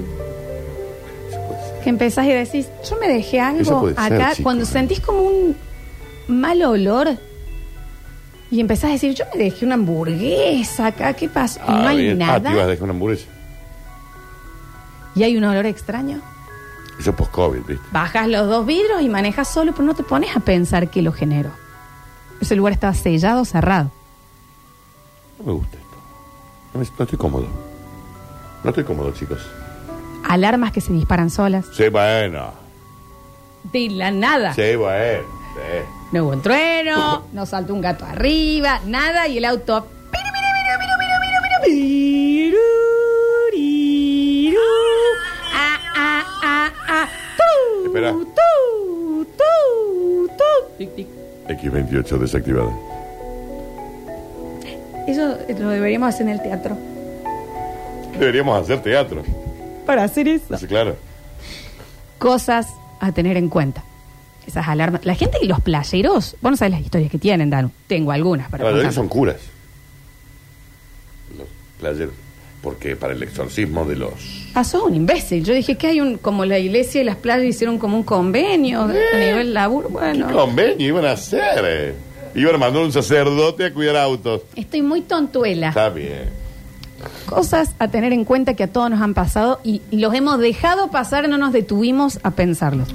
que 1.84 1.90
empezás 1.90 2.26
y 2.26 2.32
decís, 2.32 2.68
yo 2.88 2.96
me 2.98 3.06
dejé 3.06 3.38
algo 3.38 3.88
ser, 3.88 3.94
acá, 3.96 4.32
cuando 4.42 4.64
sentís 4.64 5.00
como 5.00 5.22
un 5.22 5.56
mal 6.26 6.60
olor 6.62 7.16
y 8.50 8.60
empezás 8.60 8.90
a 8.90 8.92
decir, 8.94 9.14
yo 9.14 9.24
me 9.34 9.44
dejé 9.44 9.64
una 9.64 9.74
hamburguesa 9.74 10.86
acá, 10.88 11.12
¿qué 11.14 11.28
pasa? 11.28 11.60
Y 11.66 11.70
no 11.70 11.76
Ah, 11.78 11.88
hay 11.88 11.96
bien. 12.02 12.22
Ah, 12.22 12.34
te 12.34 12.40
ibas 12.40 12.46
a 12.46 12.54
nada. 12.56 12.66
dejar 12.66 12.84
una 12.84 12.92
hamburguesa. 12.92 13.26
Y 15.14 15.22
hay 15.22 15.36
un 15.36 15.44
olor 15.44 15.66
extraño. 15.66 16.20
Eso 16.98 17.10
es 17.10 17.16
post-COVID, 17.16 17.60
¿viste? 17.66 17.84
Bajas 17.92 18.28
los 18.28 18.46
dos 18.48 18.66
vidrios 18.66 19.00
y 19.02 19.08
manejas 19.08 19.48
solo, 19.52 19.72
pero 19.72 19.84
no 19.84 19.94
te 19.94 20.02
pones 20.02 20.36
a 20.36 20.40
pensar 20.40 20.90
qué 20.90 21.00
lo 21.02 21.12
generó. 21.12 21.50
Ese 22.40 22.56
lugar 22.56 22.72
estaba 22.72 22.94
sellado, 22.94 23.44
cerrado. 23.44 23.90
No 25.38 25.46
me 25.46 25.52
gusta 25.52 25.76
esto. 25.76 25.96
No, 26.74 26.80
me- 26.80 26.86
no 26.98 27.04
estoy 27.04 27.18
cómodo. 27.18 27.46
No 28.62 28.70
estoy 28.70 28.84
cómodo, 28.84 29.12
chicos. 29.12 29.38
Alarmas 30.28 30.72
que 30.72 30.80
se 30.80 30.92
disparan 30.92 31.30
solas. 31.30 31.66
Sí, 31.72 31.88
bueno. 31.88 32.52
De 33.72 33.88
la 33.90 34.10
nada. 34.10 34.54
Sí, 34.54 34.76
bueno. 34.76 35.22
Sí. 35.54 35.99
No 36.12 36.24
hubo 36.24 36.32
un 36.32 36.42
trueno, 36.42 37.24
no 37.32 37.46
saltó 37.46 37.72
un 37.72 37.80
gato 37.80 38.04
arriba, 38.04 38.80
nada, 38.84 39.28
y 39.28 39.38
el 39.38 39.44
auto. 39.44 39.86
Ah, 45.54 45.78
ah, 45.96 46.24
ah, 46.42 46.70
ah. 46.88 47.08
Tu, 47.36 47.86
Espera. 47.86 48.12
tu. 48.12 48.26
Tic, 50.78 50.94
tic. 50.96 51.06
X28 51.48 52.18
desactivada. 52.18 52.70
Eso 55.06 55.38
lo 55.58 55.68
deberíamos 55.68 56.08
hacer 56.14 56.22
en 56.22 56.32
el 56.32 56.42
teatro. 56.42 56.76
Deberíamos 58.18 58.60
hacer 58.60 58.82
teatro. 58.82 59.22
Para 59.86 60.04
hacer 60.04 60.26
eso. 60.28 60.56
Claro. 60.66 60.96
Cosas 62.18 62.68
a 63.00 63.12
tener 63.12 63.36
en 63.36 63.48
cuenta. 63.48 63.82
Esas 64.50 64.68
alarmas. 64.68 65.04
La 65.04 65.14
gente 65.14 65.38
y 65.42 65.46
los 65.46 65.60
playeros, 65.60 66.36
vos 66.40 66.50
no 66.50 66.56
sabés 66.56 66.72
las 66.72 66.80
historias 66.82 67.10
que 67.10 67.18
tienen, 67.18 67.50
Danu. 67.50 67.70
Tengo 67.86 68.12
algunas 68.12 68.48
para 68.50 68.64
Los 68.64 68.72
contar. 68.74 68.92
son 68.92 69.08
curas. 69.08 69.36
Los 71.36 71.46
playeros. 71.78 72.14
Porque 72.62 72.94
para 72.94 73.14
el 73.14 73.22
exorcismo 73.22 73.86
de 73.86 73.96
los. 73.96 74.12
Ah, 74.54 74.64
sos 74.64 74.82
un 74.82 74.94
imbécil. 74.94 75.42
Yo 75.44 75.54
dije 75.54 75.76
que 75.78 75.86
hay 75.86 76.00
un, 76.02 76.18
como 76.18 76.44
la 76.44 76.58
iglesia 76.58 77.00
y 77.00 77.04
las 77.04 77.16
playas 77.16 77.46
hicieron 77.46 77.78
como 77.78 77.96
un 77.96 78.02
convenio 78.02 78.82
a 78.82 78.88
nivel 79.18 79.54
laburo. 79.54 79.88
Bueno, 79.88 80.26
¿Qué 80.26 80.34
convenio 80.34 80.86
iban 80.88 81.06
a 81.06 81.12
hacer? 81.12 81.64
eh? 81.64 81.94
Iban 82.34 82.56
a 82.56 82.58
mandar 82.58 82.82
un 82.82 82.92
sacerdote 82.92 83.64
a 83.64 83.72
cuidar 83.72 83.96
autos. 83.96 84.42
estoy 84.56 84.82
muy 84.82 85.00
tontuela. 85.00 85.68
Está 85.70 85.88
bien. 85.88 86.28
Cosas 87.24 87.74
a 87.78 87.88
tener 87.88 88.12
en 88.12 88.26
cuenta 88.26 88.52
que 88.54 88.64
a 88.64 88.68
todos 88.70 88.90
nos 88.90 89.00
han 89.00 89.14
pasado 89.14 89.60
y 89.64 89.80
los 89.90 90.12
hemos 90.14 90.38
dejado 90.38 90.90
pasar, 90.90 91.26
no 91.30 91.38
nos 91.38 91.54
detuvimos 91.54 92.18
a 92.22 92.32
pensarlos. 92.32 92.88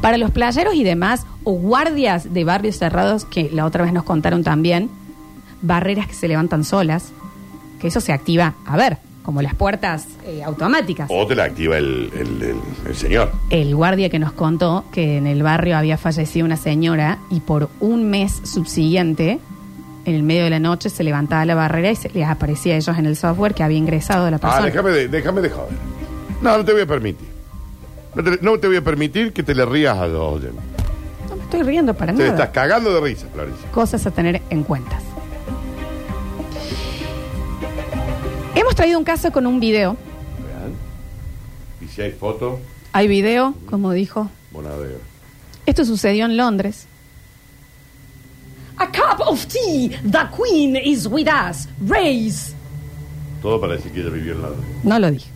Para 0.00 0.16
los 0.18 0.30
playeros 0.30 0.74
y 0.74 0.84
demás, 0.84 1.26
o 1.44 1.52
guardias 1.52 2.32
de 2.32 2.44
barrios 2.44 2.76
cerrados, 2.78 3.24
que 3.24 3.50
la 3.52 3.64
otra 3.66 3.82
vez 3.84 3.92
nos 3.92 4.04
contaron 4.04 4.42
también, 4.44 4.90
barreras 5.62 6.06
que 6.06 6.14
se 6.14 6.28
levantan 6.28 6.64
solas, 6.64 7.12
que 7.80 7.88
eso 7.88 8.00
se 8.00 8.12
activa, 8.12 8.54
a 8.66 8.76
ver, 8.76 8.98
como 9.22 9.42
las 9.42 9.54
puertas 9.54 10.06
eh, 10.26 10.42
automáticas. 10.42 11.08
O 11.12 11.26
te 11.26 11.34
la 11.34 11.44
activa 11.44 11.76
el, 11.78 12.10
el- 12.14 12.42
el- 12.42 12.60
el 12.88 12.94
señor. 12.96 13.30
El 13.50 13.74
guardia 13.76 14.08
que 14.08 14.18
nos 14.18 14.32
contó 14.32 14.84
que 14.92 15.18
en 15.18 15.26
el 15.26 15.42
barrio 15.42 15.76
había 15.76 15.98
fallecido 15.98 16.46
una 16.46 16.56
señora 16.56 17.18
y 17.30 17.40
por 17.40 17.68
un 17.80 18.08
mes 18.10 18.40
subsiguiente, 18.44 19.38
en 20.06 20.14
el 20.14 20.22
medio 20.22 20.44
de 20.44 20.50
la 20.50 20.58
noche, 20.58 20.88
se 20.88 21.04
levantaba 21.04 21.44
la 21.44 21.54
barrera 21.54 21.90
y 21.90 21.96
se 21.96 22.08
les 22.08 22.26
aparecía 22.26 22.74
a 22.74 22.76
ellos 22.78 22.96
en 22.98 23.04
el 23.06 23.16
software 23.16 23.54
que 23.54 23.62
había 23.62 23.76
ingresado 23.78 24.24
de 24.24 24.30
la 24.30 24.36
Ah, 24.38 24.40
persona. 24.40 24.66
déjame 24.66 24.90
de, 24.90 25.08
déjame 25.08 25.40
de 25.42 25.50
joder. 25.50 25.74
No, 26.40 26.56
no 26.56 26.64
te 26.64 26.72
voy 26.72 26.80
a 26.82 26.86
permitir. 26.86 27.28
No 28.14 28.24
te, 28.24 28.38
no 28.42 28.58
te 28.58 28.66
voy 28.66 28.76
a 28.76 28.82
permitir 28.84 29.32
que 29.32 29.42
te 29.42 29.54
le 29.54 29.64
rías 29.64 29.96
a 29.96 30.06
los 30.06 30.34
oyentes. 30.34 30.62
No 31.28 31.36
me 31.36 31.42
estoy 31.44 31.62
riendo 31.62 31.94
para 31.94 32.12
Te 32.12 32.18
nada. 32.18 32.30
estás 32.30 32.48
cagando 32.50 32.92
de 32.94 33.00
risa, 33.00 33.26
Florencia. 33.32 33.70
Cosas 33.70 34.04
a 34.06 34.10
tener 34.10 34.42
en 34.50 34.62
cuenta. 34.64 34.98
Hemos 38.54 38.74
traído 38.74 38.98
un 38.98 39.04
caso 39.04 39.30
con 39.32 39.46
un 39.46 39.60
video. 39.60 39.96
Vean. 40.38 40.72
Y 41.80 41.86
si 41.92 42.02
hay 42.02 42.12
foto, 42.12 42.58
Hay 42.92 43.06
video, 43.08 43.54
como 43.68 43.92
dijo. 43.92 44.28
monadero. 44.52 44.98
Esto 45.66 45.84
sucedió 45.84 46.24
en 46.24 46.36
Londres. 46.36 46.86
A 48.76 48.86
cup 48.86 49.20
of 49.26 49.46
tea. 49.46 50.00
The 50.10 50.26
Queen 50.36 50.76
is 50.76 51.06
with 51.06 51.28
us. 51.28 51.68
Raise. 51.86 52.54
Todo 53.42 53.60
para 53.60 53.74
decir 53.74 53.92
que 53.92 54.00
ella 54.00 54.10
vivió 54.10 54.32
en 54.32 54.42
la. 54.42 54.48
No 54.82 54.98
lo 54.98 55.10
dije. 55.10 55.30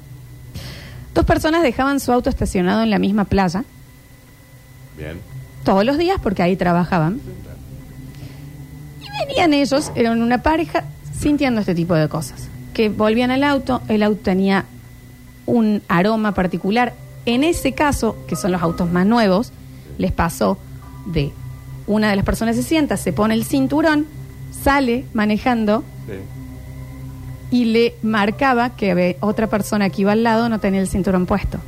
Dos 1.14 1.25
personas 1.25 1.62
dejaban 1.62 2.00
su 2.00 2.12
auto 2.12 2.28
estacionado 2.28 2.83
en 2.83 2.90
la 2.90 2.99
misma 2.99 3.25
playa 3.25 3.64
Bien. 4.99 5.18
todos 5.64 5.85
los 5.85 5.97
días 5.97 6.18
porque 6.23 6.42
ahí 6.42 6.56
trabajaban. 6.56 7.21
Y 9.00 9.26
venían 9.26 9.54
ellos, 9.54 9.92
eran 9.94 10.21
una 10.21 10.42
pareja, 10.42 10.85
sintiendo 11.18 11.61
este 11.61 11.75
tipo 11.75 11.94
de 11.94 12.09
cosas. 12.09 12.49
Que 12.73 12.88
volvían 12.88 13.30
al 13.30 13.44
auto, 13.44 13.80
el 13.88 14.02
auto 14.02 14.21
tenía 14.23 14.64
un 15.47 15.83
aroma 15.88 16.33
particular. 16.35 16.94
En 17.26 17.44
ese 17.44 17.73
caso, 17.73 18.16
que 18.26 18.35
son 18.37 18.52
los 18.52 18.61
autos 18.61 18.90
más 18.90 19.06
nuevos, 19.06 19.52
les 19.99 20.11
pasó 20.12 20.59
de 21.06 21.33
una 21.87 22.11
de 22.11 22.16
las 22.16 22.25
personas 22.25 22.56
se 22.56 22.62
sienta, 22.62 22.97
se 22.97 23.12
pone 23.12 23.35
el 23.35 23.44
cinturón, 23.44 24.06
sale 24.62 25.04
manejando 25.12 25.85
Sí. 26.06 26.14
Y 27.54 27.66
le 27.66 27.94
marcaba 28.02 28.70
que 28.70 28.90
había 28.90 29.14
otra 29.20 29.46
persona 29.46 29.88
que 29.88 30.02
iba 30.02 30.11
al 30.11 30.25
lado 30.25 30.49
no 30.49 30.58
tenía 30.58 30.80
el 30.80 30.88
cinturón 30.88 31.25
puesto. 31.25 31.58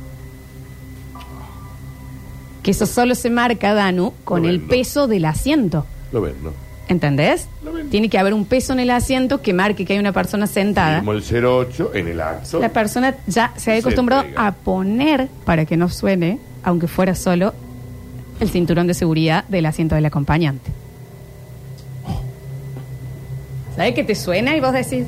Que 2.61 2.71
eso 2.71 2.85
solo 2.85 3.15
se 3.15 3.29
marca, 3.29 3.73
Danu, 3.73 4.13
con 4.25 4.43
Lo 4.43 4.49
el 4.49 4.57
vendo. 4.57 4.69
peso 4.69 5.07
del 5.07 5.23
asiento. 5.23 5.85
Lo 6.11 6.19
ven, 6.19 6.33
¿no? 6.43 6.51
¿Entendés? 6.89 7.47
Lo 7.63 7.71
vendo. 7.71 7.89
Tiene 7.89 8.09
que 8.09 8.17
haber 8.17 8.33
un 8.33 8.43
peso 8.43 8.73
en 8.73 8.81
el 8.81 8.89
asiento 8.89 9.41
que 9.41 9.53
marque 9.53 9.85
que 9.85 9.93
hay 9.93 9.99
una 9.99 10.11
persona 10.11 10.45
sentada. 10.45 10.99
Como 10.99 11.13
el 11.13 11.23
08 11.23 11.91
en 11.93 12.07
el 12.09 12.19
acto. 12.19 12.59
La 12.59 12.67
persona 12.67 13.15
ya 13.25 13.53
se 13.55 13.61
Se 13.71 13.77
acostumbrado 13.77 14.25
a 14.35 14.51
poner, 14.51 15.29
para 15.45 15.63
que 15.63 15.77
no 15.77 15.87
suene, 15.87 16.37
aunque 16.63 16.87
fuera 16.89 17.15
solo, 17.15 17.53
el 18.41 18.49
cinturón 18.49 18.87
de 18.87 18.93
seguridad 18.93 19.45
del 19.45 19.65
asiento 19.65 19.95
del 19.95 20.05
acompañante. 20.05 20.69
¿Sabes 23.77 23.93
que 23.93 24.03
te 24.03 24.15
suena 24.15 24.53
y 24.57 24.59
vos 24.59 24.73
decís, 24.73 25.05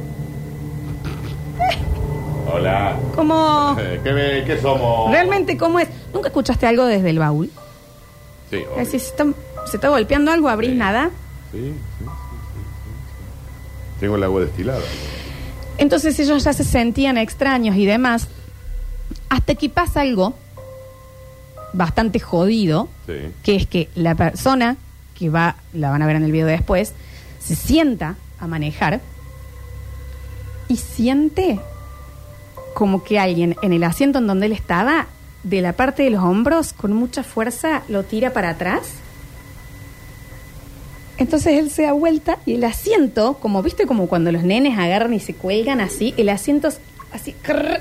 Hola. 2.52 2.98
¿cómo? 3.16 3.76
Eh, 3.80 4.44
¿Qué, 4.46 4.60
somos? 4.62 5.12
¿Realmente 5.12 5.58
cómo 5.58 5.80
es? 5.80 5.88
¿Nunca 6.14 6.28
escuchaste 6.30 6.66
algo 6.68 6.86
desde 6.86 7.10
el 7.10 7.20
baúl? 7.20 7.50
Sí, 8.50 8.58
obvio. 8.76 8.86
¿se 8.86 8.98
está, 8.98 9.26
se 9.70 9.78
está 9.78 9.90
golpeando 9.90 10.32
algo? 10.32 10.50
¿Abrís 10.50 10.72
Sí. 10.72 10.76
nada? 10.78 11.10
Sí, 11.52 11.58
sí, 11.60 11.74
sí, 11.74 11.74
sí, 12.00 12.06
sí. 12.06 12.06
Tengo 14.00 14.16
el 14.16 14.24
agua 14.24 14.42
destilada. 14.42 14.80
Entonces 15.78 16.20
ellos 16.20 16.44
ya 16.44 16.54
se 16.54 16.64
sentían 16.64 17.18
extraños 17.18 17.76
y 17.76 17.86
demás, 17.86 18.28
hasta 19.30 19.56
que 19.56 19.70
pasa 19.70 20.02
algo 20.02 20.34
bastante 21.74 22.20
jodido, 22.20 22.90
Sí. 23.06 23.14
que 23.44 23.56
es 23.56 23.68
que 23.68 23.90
la 23.96 24.16
persona 24.16 24.76
que 25.18 25.30
va, 25.30 25.56
la 25.74 25.90
van 25.92 26.02
a 26.02 26.06
ver 26.08 26.16
en 26.16 26.24
el 26.24 26.32
video 26.32 26.48
después, 26.48 26.94
Se 27.40 27.56
sienta 27.56 28.16
a 28.40 28.48
manejar 28.48 29.00
y 30.68 30.76
siente 30.76 31.60
como 32.74 33.04
que 33.04 33.20
alguien 33.20 33.56
en 33.62 33.74
el 33.74 33.84
asiento 33.84 34.20
en 34.20 34.28
donde 34.28 34.48
él 34.48 34.52
estaba, 34.52 35.08
de 35.44 35.62
la 35.62 35.74
parte 35.74 36.04
de 36.04 36.10
los 36.10 36.24
hombros, 36.24 36.74
con 36.74 36.94
mucha 36.94 37.24
fuerza, 37.24 37.84
lo 37.88 38.04
tira 38.04 38.34
para 38.34 38.50
atrás. 38.50 38.94
Entonces 41.18 41.60
él 41.60 41.70
se 41.70 41.84
da 41.84 41.92
vuelta 41.92 42.40
y 42.46 42.56
el 42.56 42.64
asiento, 42.64 43.36
como 43.36 43.62
viste, 43.62 43.86
como 43.86 44.08
cuando 44.08 44.32
los 44.32 44.44
nenes 44.44 44.78
agarran 44.78 45.14
y 45.14 45.20
se 45.20 45.34
cuelgan 45.34 45.82
así, 45.82 46.14
el 46.18 46.30
asiento 46.30 46.70
así 47.12 47.36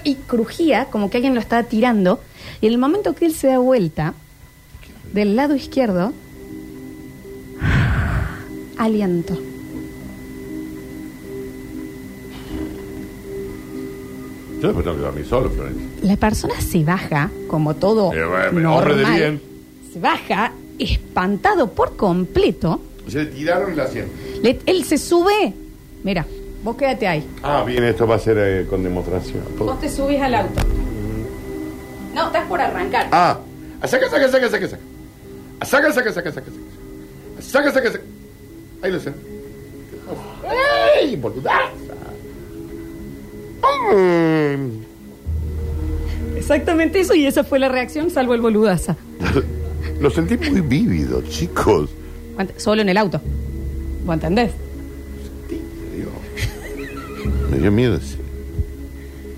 y 0.04 0.14
crujía, 0.14 0.86
como 0.86 1.10
que 1.10 1.18
alguien 1.18 1.34
lo 1.34 1.40
estaba 1.40 1.62
tirando. 1.62 2.20
Y 2.60 2.66
en 2.66 2.72
el 2.72 2.78
momento 2.78 3.14
que 3.14 3.26
él 3.26 3.34
se 3.34 3.48
da 3.48 3.58
vuelta, 3.58 4.14
del 5.12 5.36
lado 5.36 5.54
izquierdo, 5.54 6.12
aliento. 8.76 9.38
Yo 14.60 14.68
después 14.68 14.84
tengo 14.84 14.96
que 14.96 15.02
dormir 15.02 15.26
solo, 15.26 15.50
Florencia. 15.50 15.86
La 16.02 16.16
persona 16.16 16.60
se 16.60 16.82
baja, 16.84 17.30
como 17.46 17.74
todo 17.76 18.12
Eh, 18.12 18.24
bueno, 18.52 18.76
hombre 18.76 18.94
de 18.96 19.02
normal, 19.02 19.18
bien. 19.20 19.42
se 19.92 20.00
baja 20.00 20.52
espantado 20.78 21.70
por 21.72 21.96
completo. 21.96 22.80
O 23.06 23.10
sea, 23.10 23.22
le 23.22 23.30
tiraron 23.30 23.72
el 23.72 23.80
asiento. 23.80 24.12
Le- 24.42 24.58
él 24.66 24.84
se 24.84 24.98
sube. 24.98 25.52
Mira, 26.04 26.26
vos 26.64 26.76
quédate 26.76 27.06
ahí. 27.06 27.24
Ah, 27.42 27.62
bien, 27.66 27.84
esto 27.84 28.06
va 28.06 28.16
a 28.16 28.18
ser 28.18 28.36
eh, 28.38 28.66
con 28.68 28.82
demostración. 28.82 29.42
Vos 29.58 29.80
te 29.80 29.88
subís 29.88 30.20
al 30.20 30.34
auto. 30.34 30.60
No, 32.14 32.26
estás 32.26 32.46
por 32.48 32.60
arrancar. 32.60 33.08
Ah, 33.12 33.38
saca, 33.86 34.08
saca, 34.10 34.28
saca, 34.28 34.48
saca, 34.50 34.68
saca. 34.68 34.82
Saca, 35.64 35.92
saca, 35.92 36.12
saca, 36.12 36.32
saca, 36.32 36.32
saca. 36.32 36.46
Saca, 37.40 37.72
saca, 37.72 37.92
saca. 37.92 38.04
Ahí 38.82 38.90
lo 38.92 39.00
sé. 39.00 39.12
¡Ey, 41.00 41.16
boludaza! 41.16 41.68
Exactamente 46.36 47.00
eso 47.00 47.14
y 47.14 47.26
esa 47.26 47.44
fue 47.44 47.58
la 47.58 47.68
reacción, 47.68 48.10
salvo 48.10 48.34
el 48.34 48.40
boludaza. 48.40 48.96
Lo 50.00 50.10
sentí 50.10 50.36
muy 50.36 50.60
vívido, 50.60 51.22
chicos. 51.22 51.90
Solo 52.56 52.82
en 52.82 52.88
el 52.88 52.96
auto. 52.96 53.20
¿Vos 54.04 54.14
entendés? 54.14 54.52
Me 55.50 55.96
dio, 55.96 56.08
me 57.50 57.58
dio 57.58 57.72
miedo 57.72 57.96
ese. 57.96 58.16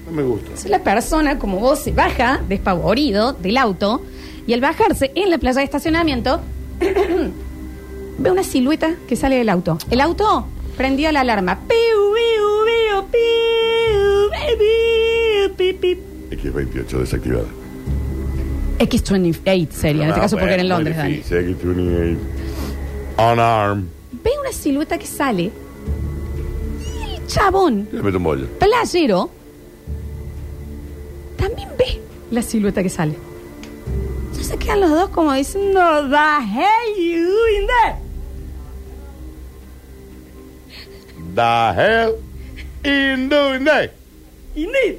No 0.07 0.13
me 0.13 0.23
gusta. 0.23 0.47
Entonces 0.47 0.71
la 0.71 0.85
persona, 0.85 1.39
como 1.39 1.59
vos, 1.61 1.79
se 1.79 1.93
baja 1.93 2.43
despavorido 2.49 3.33
del 3.33 3.57
auto 3.57 4.03
y 4.47 4.53
al 4.53 4.61
bajarse 4.61 5.13
en 5.15 5.31
la 5.31 5.39
playa 5.39 5.61
de 5.61 5.65
estacionamiento, 5.65 6.41
ve 8.19 8.31
una 8.31 8.45
silueta 8.45 8.95
que 9.09 9.17
sale 9.17 9.37
del 9.37 9.49
auto. 9.49 9.79
El 9.91 10.01
auto 10.01 10.47
prendió 10.77 11.11
la 11.13 11.21
alarma. 11.21 11.61
X28 16.43 16.99
desactivada. 16.99 17.47
X28 18.79 19.71
sería, 19.73 20.05
en 20.05 20.09
este 20.09 20.21
Ah, 20.21 20.23
caso 20.23 20.37
porque 20.39 20.55
era 20.55 20.63
en 20.63 20.69
Londres, 20.69 20.97
Dani. 20.97 21.15
difícil, 21.17 21.57
X28. 21.59 22.19
Unarmed. 23.33 23.85
Ve 24.25 24.31
una 24.41 24.53
silueta 24.53 24.99
que 24.99 25.07
sale 25.07 25.45
y 27.05 27.15
el 27.17 27.27
chabón 27.27 27.89
Le 27.93 28.03
meto 28.03 28.17
un 28.19 28.25
bollo. 28.25 28.47
playero 28.59 29.31
también 31.37 31.69
ve 31.79 32.01
la 32.31 32.43
silueta 32.43 32.83
que 32.83 32.89
sale. 32.89 33.15
Entonces 34.31 34.57
quedan 34.59 34.81
los 34.81 34.91
dos 34.91 35.09
como 35.11 35.33
diciendo, 35.35 35.81
the 36.09 36.17
hell 36.17 36.97
you 36.99 37.27
doing 37.27 37.67
there? 37.67 37.97
The 41.35 41.73
hell 41.77 42.15
in 42.85 43.29
doing 43.29 43.65
that? 43.67 43.91
Indeed. 44.57 44.99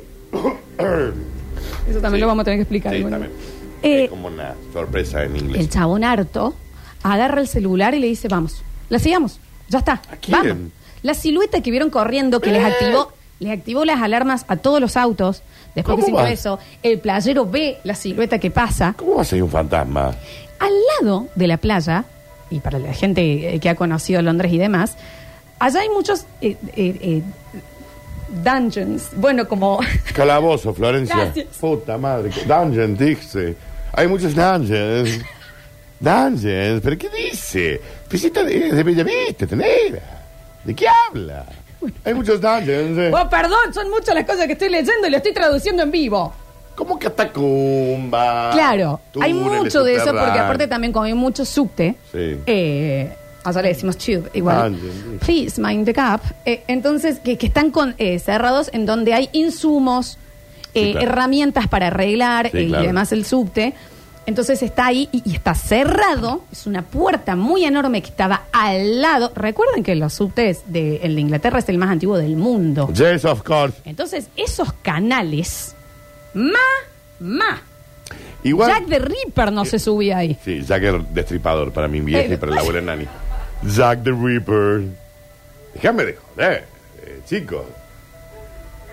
Eso 1.91 2.01
también 2.01 2.21
lo 2.21 2.27
vamos 2.27 2.41
a 2.41 2.45
tener 2.45 2.58
que 2.60 2.63
explicar. 2.63 2.93
Sí, 2.95 3.01
bueno. 3.01 3.17
también. 3.19 3.38
Eh, 3.84 4.04
es 4.06 4.10
como 4.10 4.27
una 4.27 4.54
sorpresa 4.73 5.23
en 5.23 5.36
inglés. 5.38 5.62
El 5.62 5.69
chabón 5.69 6.04
harto 6.04 6.54
agarra 7.04 7.41
el 7.41 7.47
celular 7.47 7.93
y 7.95 7.99
le 7.99 8.08
dice, 8.08 8.27
vamos, 8.27 8.63
la 8.89 8.99
sigamos, 8.99 9.39
ya 9.69 9.80
está, 9.80 10.01
¿A 10.12 10.15
quién? 10.17 10.38
vamos. 10.38 10.58
La 11.04 11.13
silueta 11.15 11.62
que 11.62 11.71
vieron 11.71 11.89
corriendo, 11.89 12.39
que 12.41 12.51
les 12.51 12.62
Eh. 12.62 12.65
activó, 12.65 13.12
les 13.39 13.51
activó 13.58 13.86
las 13.86 14.01
alarmas 14.01 14.45
a 14.47 14.58
todos 14.58 14.80
los 14.80 14.95
autos. 14.97 15.41
Después 15.73 15.97
que 15.97 16.04
¿Cómo 16.04 16.17
se 16.17 16.23
va? 16.23 16.30
eso, 16.32 16.60
el 16.84 16.99
playero 16.99 17.45
ve 17.45 17.77
la 17.84 17.95
silueta 17.95 18.38
que 18.39 18.51
pasa. 18.51 18.93
¿Cómo 18.97 19.15
va 19.15 19.21
a 19.23 19.25
ser 19.25 19.41
un 19.41 19.49
fantasma? 19.49 20.13
Al 20.60 20.73
lado 21.01 21.27
de 21.36 21.47
la 21.47 21.58
playa, 21.58 22.06
y 22.51 22.60
para 22.60 22.77
la 22.77 22.93
gente 22.93 23.58
que 23.60 23.69
ha 23.69 23.75
conocido 23.75 24.21
Londres 24.21 24.51
y 24.54 24.58
demás, 24.60 24.95
allá 25.58 25.80
hay 25.80 25.89
muchos 25.89 26.25
eh, 26.41 26.56
eh, 26.75 26.97
eh, 27.01 27.21
dungeons, 28.44 29.10
bueno, 29.15 29.48
como... 29.48 29.80
Calabozo, 30.15 30.74
Florencia. 30.74 31.15
Gracias. 31.15 31.48
Puta 31.60 31.98
madre. 31.98 32.32
Dungeon, 32.48 32.96
dice. 32.98 33.56
Hay 33.94 34.08
muchos 34.08 34.34
dungeons. 34.36 35.20
Dungeons, 36.00 36.82
¿pero 36.84 36.98
qué 36.98 37.10
dice? 37.10 37.80
Visita 38.10 38.44
de, 38.44 38.72
de 38.72 38.84
Bellavista, 38.84 39.46
tenera. 39.46 40.02
¿De 40.63 40.74
qué 40.74 40.86
habla? 40.88 41.46
Hay 42.04 42.13
muchos 42.13 42.39
dungeons. 42.41 42.98
eh. 42.98 43.12
Oh, 43.13 43.30
perdón, 43.30 43.74
son 43.74 43.89
muchas 43.89 44.15
las 44.15 44.26
cosas 44.26 44.46
que 44.48 44.54
estoy 44.54 44.70
leyendo 44.70 45.08
y 45.08 45.12
lo 45.12 45.17
estoy 45.17 45.34
traduciendo 45.34 45.84
en 45.84 45.91
vivo. 45.91 46.34
¿Cómo 46.76 46.98
catacumba? 46.98 48.52
Claro, 48.54 49.00
hay 49.22 49.34
túneles 49.34 49.63
mucho 49.63 49.84
de 49.84 49.96
eso 49.96 50.06
porque 50.12 50.39
aparte 50.39 50.67
también 50.67 50.91
como 50.94 51.06
hay 51.06 51.13
mucho 51.13 51.46
subte, 51.46 51.96
Sí. 52.12 52.39
eh, 52.46 53.13
allá 53.43 53.62
le 53.62 53.69
decimos 53.69 53.97
tube, 53.97 54.30
igual. 54.34 54.75
Ah. 54.82 55.17
Please 55.25 55.60
mind 55.62 55.86
the 55.86 55.93
gap. 55.93 56.21
Eh, 56.45 56.63
entonces, 56.67 57.19
que, 57.19 57.38
que 57.38 57.47
están 57.47 57.71
con, 57.71 57.95
eh, 57.97 58.19
cerrados 58.19 58.69
en 58.73 58.86
donde 58.86 59.13
hay 59.13 59.30
insumos, 59.34 60.17
eh, 60.73 60.86
Sí, 60.86 60.91
claro. 60.93 61.08
herramientas 61.08 61.67
para 61.67 61.88
arreglar 61.88 62.49
Sí, 62.51 62.58
eh, 62.60 62.67
claro. 62.67 62.84
y 62.84 62.86
además 62.88 63.12
el 63.12 63.25
subte. 63.25 63.73
Entonces 64.27 64.62
está 64.62 64.86
ahí 64.86 65.10
y, 65.12 65.23
y 65.30 65.34
está 65.36 65.56
cerrado. 65.56 66.43
Es 66.51 66.67
una 66.67 66.84
puerta 66.84 67.36
muy 67.36 67.65
enorme 67.65 68.01
que 68.04 68.10
estaba 68.10 68.43
al 68.54 69.01
lado. 69.01 69.32
Recuerden 69.36 69.84
que 69.84 69.95
los 69.95 70.13
subtes 70.13 70.62
de, 70.67 70.97
el 70.97 71.15
de 71.15 71.21
Inglaterra 71.21 71.58
es 71.60 71.67
el 71.69 71.80
más 71.80 71.89
antiguo 71.89 72.17
del 72.19 72.36
mundo. 72.38 72.88
Yes, 72.93 73.25
of 73.25 73.41
course. 73.41 73.75
Entonces, 73.84 74.27
esos 74.38 74.71
canales, 74.84 75.73
ma, 76.36 76.60
ma. 77.19 77.63
Igual. 78.43 78.69
Jack 78.71 78.88
the 78.88 78.99
Ripper 78.99 79.51
no 79.51 79.65
se 79.65 79.80
subía 79.80 80.19
ahí. 80.19 80.38
Sí, 80.45 80.62
Jack 80.63 80.84
el 80.84 81.13
destripador 81.13 81.71
para 81.71 81.88
mi 81.88 81.99
vieja 82.01 82.23
Eh, 82.32 82.34
y 82.36 82.38
para 82.38 82.54
la 82.54 82.62
abuela 82.62 82.82
Nani. 82.82 83.06
Jack 83.63 84.04
the 84.04 84.12
Ripper. 84.12 84.84
Déjame 85.74 86.06
de 86.06 86.15
joder, 86.15 86.65
eh, 87.04 87.19
chicos. 87.28 87.65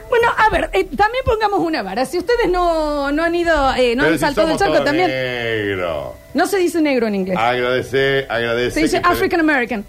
Bueno, 0.09 0.29
a 0.37 0.49
ver, 0.51 0.71
eh, 0.73 0.85
también 0.85 1.23
pongamos 1.25 1.61
una 1.61 1.83
vara. 1.83 2.07
Si 2.07 2.17
ustedes 2.19 2.49
no, 2.51 3.13
no 3.13 3.23
han 3.25 3.35
ido, 3.35 3.53
eh, 3.75 3.95
no 3.95 4.03
Pero 4.05 4.15
han 4.15 4.19
si 4.19 4.19
saltado 4.21 4.49
el 4.49 4.59
somos 4.59 4.59
charco 4.59 4.73
todos 4.75 4.85
también. 4.87 5.09
negros. 5.11 6.15
No 6.35 6.47
se 6.47 6.57
dice 6.59 6.81
negro 6.81 7.07
en 7.09 7.15
inglés. 7.15 7.37
Agradece, 7.39 8.27
agradece. 8.29 8.71
se 8.75 8.81
dice 8.83 8.97
que 8.99 9.03
te- 9.03 9.09
African 9.09 9.41
American. 9.41 9.85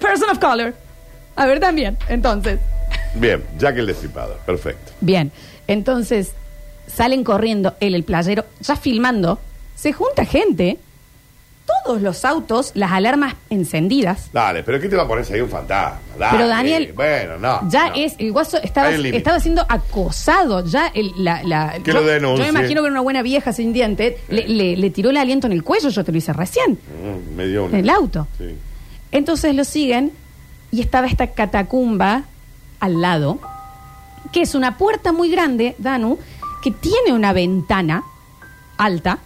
Person 0.00 0.28
of 0.30 0.38
color. 0.38 0.74
A 1.36 1.46
ver, 1.46 1.60
también. 1.60 1.96
Entonces. 2.08 2.58
Bien, 3.14 3.42
Jack 3.58 3.78
el 3.78 3.86
destripador. 3.86 4.36
Perfecto. 4.44 4.92
Bien. 5.00 5.32
Entonces, 5.66 6.32
salen 6.86 7.24
corriendo 7.24 7.74
él, 7.80 7.94
el 7.94 8.04
playero, 8.04 8.44
ya 8.60 8.76
filmando. 8.76 9.38
Se 9.74 9.92
junta 9.92 10.24
gente. 10.24 10.78
Todos 11.84 12.00
los 12.00 12.24
autos, 12.24 12.72
las 12.74 12.92
alarmas 12.92 13.34
encendidas. 13.50 14.30
Dale, 14.32 14.62
pero 14.62 14.80
¿qué 14.80 14.88
te 14.88 14.96
va 14.96 15.02
a 15.02 15.08
poner 15.08 15.26
ahí 15.30 15.40
un 15.40 15.50
fantasma? 15.50 15.98
Dale. 16.18 16.36
Pero, 16.38 16.48
Daniel, 16.48 16.92
Bueno, 16.96 17.36
no. 17.38 17.68
Ya 17.68 17.90
no. 17.90 17.94
es, 17.96 18.14
el 18.18 18.32
guaso 18.32 18.56
estaba, 18.62 18.88
Hay 18.88 18.94
un 18.94 19.02
límite. 19.02 19.18
estaba 19.18 19.38
siendo 19.38 19.66
acosado. 19.68 20.64
Ya 20.64 20.86
el- 20.94 21.12
la, 21.18 21.42
la- 21.42 21.74
Que 21.84 21.92
yo, 21.92 22.00
lo 22.00 22.04
denuncie. 22.06 22.46
yo 22.46 22.52
me 22.52 22.58
imagino 22.58 22.80
que 22.80 22.86
era 22.86 22.92
una 22.92 23.00
buena 23.02 23.22
vieja 23.22 23.52
sin 23.52 23.72
diente. 23.74 24.18
Le, 24.28 24.48
le- 24.48 24.76
le 24.78 24.90
tiró 24.90 25.10
el 25.10 25.16
aliento 25.18 25.46
en 25.46 25.52
el 25.52 25.62
cuello, 25.62 25.90
yo 25.90 26.02
te 26.04 26.10
lo 26.12 26.18
hice 26.18 26.32
recién, 26.32 26.72
Mm, 26.72 27.36
me 27.36 27.46
dio 27.46 27.64
en 27.64 27.68
una. 27.70 27.78
el 27.80 27.90
auto. 27.90 28.26
Sí. 28.38 28.54
Entonces 29.12 29.54
lo 29.54 29.64
siguen 29.64 30.12
y 30.70 30.80
estaba 30.80 31.06
esta 31.06 31.28
catacumba 31.28 32.24
al 32.80 33.00
lado, 33.02 33.38
que 34.32 34.40
es 34.42 34.54
una 34.54 34.78
puerta 34.78 35.12
muy 35.12 35.30
grande, 35.30 35.74
Danu, 35.78 36.18
que 36.62 36.70
tiene 36.70 37.12
una 37.12 37.32
ventana 37.34 38.02
alta. 38.78 39.18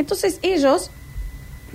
Entonces 0.00 0.38
ellos 0.42 0.90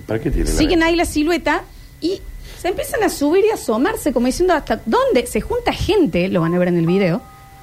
¿Para 0.06 0.20
qué 0.20 0.30
tiene 0.30 0.50
la 0.50 0.56
siguen 0.56 0.82
ahí 0.82 0.96
la 0.96 1.04
silueta 1.04 1.62
y 2.00 2.20
se 2.60 2.68
empiezan 2.68 3.02
a 3.02 3.08
subir 3.08 3.44
y 3.46 3.50
a 3.50 3.54
asomarse 3.54 4.12
como 4.12 4.26
diciendo 4.26 4.54
hasta 4.54 4.80
dónde 4.86 5.26
se 5.26 5.40
junta 5.40 5.72
gente, 5.72 6.28
lo 6.28 6.40
van 6.40 6.54
a 6.54 6.58
ver 6.58 6.68
en 6.68 6.78
el 6.78 6.86
video. 6.86 7.20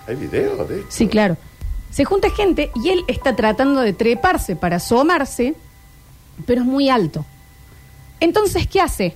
¿Hay 0.07 0.15
video 0.15 0.63
de 0.65 0.79
esto? 0.79 0.87
Sí, 0.89 1.07
claro. 1.07 1.37
Se 1.91 2.05
junta 2.05 2.29
gente 2.29 2.71
y 2.75 2.89
él 2.89 3.03
está 3.07 3.35
tratando 3.35 3.81
de 3.81 3.93
treparse 3.93 4.55
para 4.55 4.77
asomarse, 4.77 5.55
pero 6.45 6.61
es 6.61 6.67
muy 6.67 6.89
alto. 6.89 7.25
Entonces, 8.19 8.65
¿qué 8.67 8.79
hace? 8.79 9.13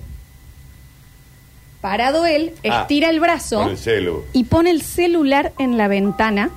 Parado 1.80 2.26
él, 2.26 2.52
Ah, 2.68 2.82
estira 2.82 3.10
el 3.10 3.20
brazo 3.20 3.58
Con 3.60 3.70
el 3.70 3.78
celu. 3.78 4.24
y 4.32 4.44
pone 4.44 4.70
el 4.70 4.82
celular 4.82 5.52
en 5.58 5.76
la 5.78 5.88
ventana. 5.88 6.50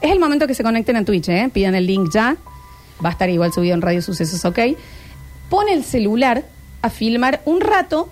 Es 0.00 0.12
el 0.12 0.20
momento 0.20 0.46
que 0.46 0.54
se 0.54 0.62
conecten 0.62 0.96
a 0.96 1.04
Twitch, 1.04 1.28
¿eh? 1.28 1.50
Pidan 1.52 1.74
el 1.74 1.86
link 1.86 2.10
ya. 2.12 2.36
Va 3.04 3.10
a 3.10 3.12
estar 3.12 3.30
igual 3.30 3.52
subido 3.52 3.74
en 3.74 3.82
Radio 3.82 4.02
Sucesos, 4.02 4.44
¿ok? 4.44 4.58
pone 5.48 5.72
el 5.72 5.84
celular 5.84 6.44
a 6.82 6.90
filmar 6.90 7.40
un 7.44 7.60
rato 7.60 8.08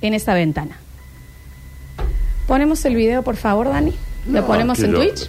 en 0.00 0.14
esa 0.14 0.34
ventana. 0.34 0.76
Ponemos 2.46 2.84
el 2.84 2.96
video, 2.96 3.22
por 3.22 3.36
favor, 3.36 3.68
Dani. 3.68 3.92
Lo 4.30 4.46
ponemos 4.46 4.78
en 4.80 4.92
Twitch. 4.92 5.28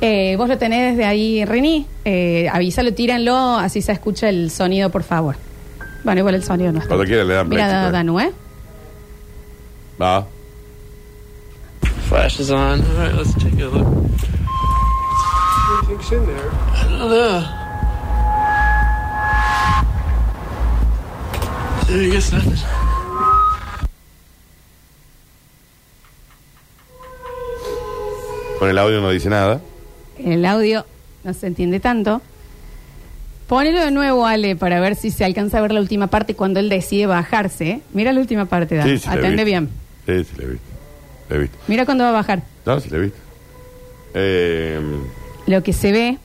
Eh, 0.00 0.36
vos 0.36 0.48
lo 0.48 0.58
tenés 0.58 0.92
desde 0.92 1.04
ahí, 1.04 1.44
Rini. 1.44 1.86
Eh, 2.04 2.48
avísalo, 2.50 2.94
tíranlo, 2.94 3.36
así 3.56 3.82
se 3.82 3.92
escucha 3.92 4.28
el 4.28 4.50
sonido, 4.50 4.90
por 4.90 5.02
favor. 5.02 5.36
Bueno, 6.04 6.20
igual 6.20 6.36
el 6.36 6.44
sonido 6.44 6.72
no 6.72 6.78
está. 6.78 6.88
Cuando 6.88 7.04
quiera 7.04 7.24
le 7.24 7.34
dan 7.34 7.48
Mira. 7.48 7.90
Danu, 7.90 8.20
¿eh? 8.20 8.32
Va. 10.00 10.24
Flash 12.08 12.40
is 12.40 12.50
on. 12.50 12.80
All 12.80 13.06
right, 13.06 13.14
let's 13.14 13.34
take 13.34 13.60
a 13.60 13.66
look. 13.66 13.97
Think's 15.88 16.12
in 16.12 16.26
there? 16.26 16.50
I 16.74 16.82
don't 16.86 17.08
know. 17.08 17.44
I 21.88 22.10
guess 22.10 22.30
nothing. 22.30 22.58
Con 28.58 28.68
el 28.68 28.76
audio 28.76 29.00
no 29.00 29.08
dice 29.08 29.30
nada. 29.30 29.62
El 30.18 30.44
audio 30.44 30.84
no 31.24 31.32
se 31.32 31.46
entiende 31.46 31.80
tanto. 31.80 32.20
Ponelo 33.46 33.80
de 33.80 33.90
nuevo, 33.90 34.26
Ale, 34.26 34.56
para 34.56 34.80
ver 34.80 34.94
si 34.94 35.10
se 35.10 35.24
alcanza 35.24 35.56
a 35.56 35.62
ver 35.62 35.72
la 35.72 35.80
última 35.80 36.08
parte 36.08 36.34
cuando 36.34 36.60
él 36.60 36.68
decide 36.68 37.06
bajarse. 37.06 37.80
Mira 37.94 38.12
la 38.12 38.20
última 38.20 38.44
parte, 38.44 38.74
Dani. 38.74 38.90
Sí, 38.90 38.98
sí, 38.98 39.08
Atende 39.08 39.44
bien. 39.44 39.70
Sí, 40.04 40.22
sí, 40.24 40.32
le 40.36 40.44
he 40.44 40.48
visto. 40.48 40.66
Le 41.30 41.36
he 41.36 41.38
visto. 41.38 41.56
Mira 41.66 41.86
cuándo 41.86 42.04
va 42.04 42.10
a 42.10 42.12
bajar. 42.12 42.42
No, 42.66 42.78
sí, 42.78 42.90
le 42.90 42.96
he 42.98 43.00
visto. 43.00 43.18
Eh, 44.12 44.80
Lo 45.48 45.62
que 45.62 45.72
se 45.72 45.92
ve 45.92 46.18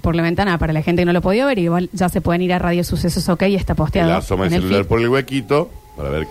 por 0.00 0.14
la 0.14 0.22
ventana, 0.22 0.58
para 0.58 0.72
la 0.72 0.80
gente 0.80 1.02
que 1.02 1.06
no 1.06 1.12
lo 1.12 1.22
podía 1.22 1.44
ver, 1.44 1.58
igual 1.58 1.90
ya 1.92 2.08
se 2.08 2.20
pueden 2.20 2.40
ir 2.40 2.52
a 2.52 2.60
Radio 2.60 2.84
Sucesos 2.84 3.28
OK 3.28 3.42
y 3.48 3.56
está 3.56 3.72
él 3.72 3.76
posteado. 3.76 4.14
asoma 4.14 4.46
el 4.46 4.52
en 4.52 4.54
el 4.54 4.62
celular 4.62 4.82
feed. 4.82 4.88
por 4.88 5.00
el 5.00 5.08
huequito 5.08 5.70
para 5.96 6.10
ver. 6.10 6.28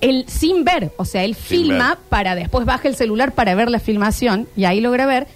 Él 0.00 0.26
sin 0.28 0.64
ver, 0.64 0.92
o 0.96 1.04
sea, 1.04 1.24
él 1.24 1.34
filma 1.34 1.88
ver. 1.90 1.98
para 2.08 2.34
después 2.36 2.64
baja 2.66 2.86
el 2.86 2.94
celular 2.94 3.32
para 3.32 3.56
ver 3.56 3.68
la 3.68 3.80
filmación 3.80 4.46
y 4.56 4.64
ahí 4.64 4.80
logra 4.80 5.06
ver 5.06 5.26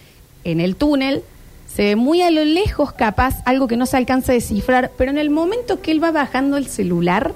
en 0.45 0.61
el 0.61 0.77
túnel. 0.77 1.23
Se 1.67 1.83
ve 1.83 1.97
muy 1.97 2.23
a 2.23 2.31
lo 2.31 2.45
lejos, 2.45 2.93
capaz, 2.93 3.43
algo 3.45 3.67
que 3.67 3.77
no 3.77 3.87
se 3.87 3.97
alcanza 3.97 4.31
a 4.31 4.37
descifrar, 4.37 4.93
pero 4.97 5.11
en 5.11 5.19
el 5.19 5.31
momento 5.31 5.83
que 5.83 5.91
él 5.91 6.03
va 6.03 6.13
bajando 6.13 6.57
el 6.57 6.69
celular, 6.69 7.33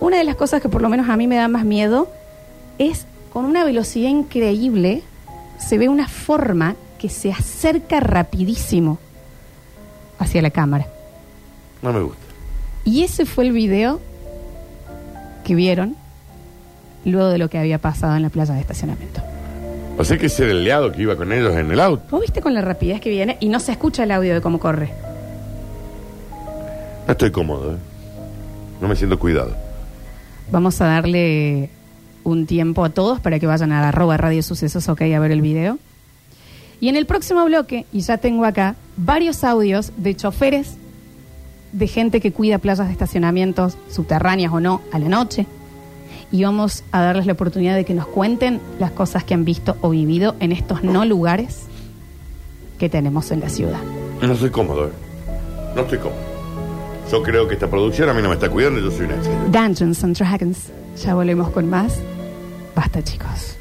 una 0.00 0.18
de 0.18 0.24
las 0.24 0.34
cosas 0.34 0.60
que 0.60 0.68
por 0.68 0.82
lo 0.82 0.88
menos 0.88 1.08
a 1.08 1.16
mí 1.16 1.28
me 1.28 1.36
da 1.36 1.46
más 1.46 1.64
miedo 1.64 2.10
es 2.78 3.06
con 3.32 3.44
una 3.44 3.62
velocidad 3.62 4.08
increíble, 4.08 5.02
se 5.58 5.78
ve 5.78 5.88
una 5.88 6.08
forma 6.08 6.74
que 7.00 7.08
se 7.08 7.32
acerca 7.32 7.98
rapidísimo 7.98 8.98
hacia 10.18 10.42
la 10.42 10.50
cámara. 10.50 10.86
No 11.80 11.94
me 11.94 12.00
gusta. 12.02 12.22
Y 12.84 13.04
ese 13.04 13.24
fue 13.24 13.46
el 13.46 13.52
video 13.52 14.00
que 15.42 15.54
vieron 15.54 15.96
luego 17.06 17.30
de 17.30 17.38
lo 17.38 17.48
que 17.48 17.56
había 17.56 17.78
pasado 17.78 18.16
en 18.16 18.22
la 18.22 18.28
playa 18.28 18.52
de 18.52 18.60
estacionamiento. 18.60 19.22
O 19.96 20.04
sea 20.04 20.18
que 20.18 20.26
ese 20.26 20.44
era 20.44 20.52
el 20.52 20.62
liado 20.62 20.92
que 20.92 21.00
iba 21.00 21.16
con 21.16 21.32
ellos 21.32 21.56
en 21.56 21.70
el 21.70 21.80
auto. 21.80 22.04
¿Vos 22.10 22.20
viste 22.20 22.42
con 22.42 22.52
la 22.52 22.60
rapidez 22.60 23.00
que 23.00 23.08
viene 23.08 23.38
y 23.40 23.48
no 23.48 23.60
se 23.60 23.72
escucha 23.72 24.04
el 24.04 24.10
audio 24.10 24.34
de 24.34 24.42
cómo 24.42 24.60
corre? 24.60 24.92
No 27.06 27.12
estoy 27.12 27.30
cómodo, 27.30 27.72
¿eh? 27.72 27.78
No 28.82 28.88
me 28.88 28.94
siento 28.94 29.18
cuidado. 29.18 29.56
Vamos 30.50 30.78
a 30.82 30.84
darle 30.84 31.70
un 32.24 32.44
tiempo 32.44 32.84
a 32.84 32.90
todos 32.90 33.20
para 33.20 33.38
que 33.38 33.46
vayan 33.46 33.72
a 33.72 33.80
la 33.80 33.88
arroba 33.88 34.18
Radio 34.18 34.42
Sucesos 34.42 34.86
OK 34.90 35.00
a 35.00 35.18
ver 35.18 35.30
el 35.30 35.40
video. 35.40 35.78
Y 36.80 36.88
en 36.88 36.96
el 36.96 37.06
próximo 37.06 37.44
bloque, 37.44 37.84
y 37.92 38.00
ya 38.00 38.16
tengo 38.18 38.44
acá, 38.44 38.74
varios 38.96 39.44
audios 39.44 39.92
de 39.96 40.16
choferes, 40.16 40.76
de 41.72 41.86
gente 41.86 42.20
que 42.20 42.32
cuida 42.32 42.58
playas 42.58 42.86
de 42.86 42.92
estacionamientos, 42.92 43.76
subterráneas 43.90 44.52
o 44.52 44.60
no, 44.60 44.80
a 44.92 44.98
la 44.98 45.08
noche. 45.08 45.46
Y 46.32 46.42
vamos 46.44 46.84
a 46.92 47.02
darles 47.02 47.26
la 47.26 47.32
oportunidad 47.32 47.76
de 47.76 47.84
que 47.84 47.92
nos 47.92 48.06
cuenten 48.06 48.60
las 48.78 48.92
cosas 48.92 49.24
que 49.24 49.34
han 49.34 49.44
visto 49.44 49.76
o 49.82 49.90
vivido 49.90 50.36
en 50.40 50.52
estos 50.52 50.82
no 50.82 51.04
lugares 51.04 51.62
que 52.78 52.88
tenemos 52.88 53.30
en 53.30 53.40
la 53.40 53.48
ciudad. 53.48 53.80
No 54.22 54.32
estoy 54.32 54.50
cómodo, 54.50 54.86
¿eh? 54.86 54.92
No 55.74 55.82
estoy 55.82 55.98
cómodo. 55.98 56.18
Yo 57.10 57.22
creo 57.22 57.48
que 57.48 57.54
esta 57.54 57.68
producción 57.68 58.08
a 58.08 58.14
mí 58.14 58.22
no 58.22 58.28
me 58.28 58.36
está 58.36 58.48
cuidando 58.48 58.80
y 58.80 58.84
yo 58.84 58.90
soy 58.90 59.06
un 59.06 59.12
accidente. 59.12 59.58
Dungeons 59.58 60.04
and 60.04 60.16
Dragons. 60.16 60.58
Ya 61.04 61.14
volvemos 61.14 61.50
con 61.50 61.68
más. 61.68 61.98
Basta, 62.74 63.02
chicos. 63.02 63.59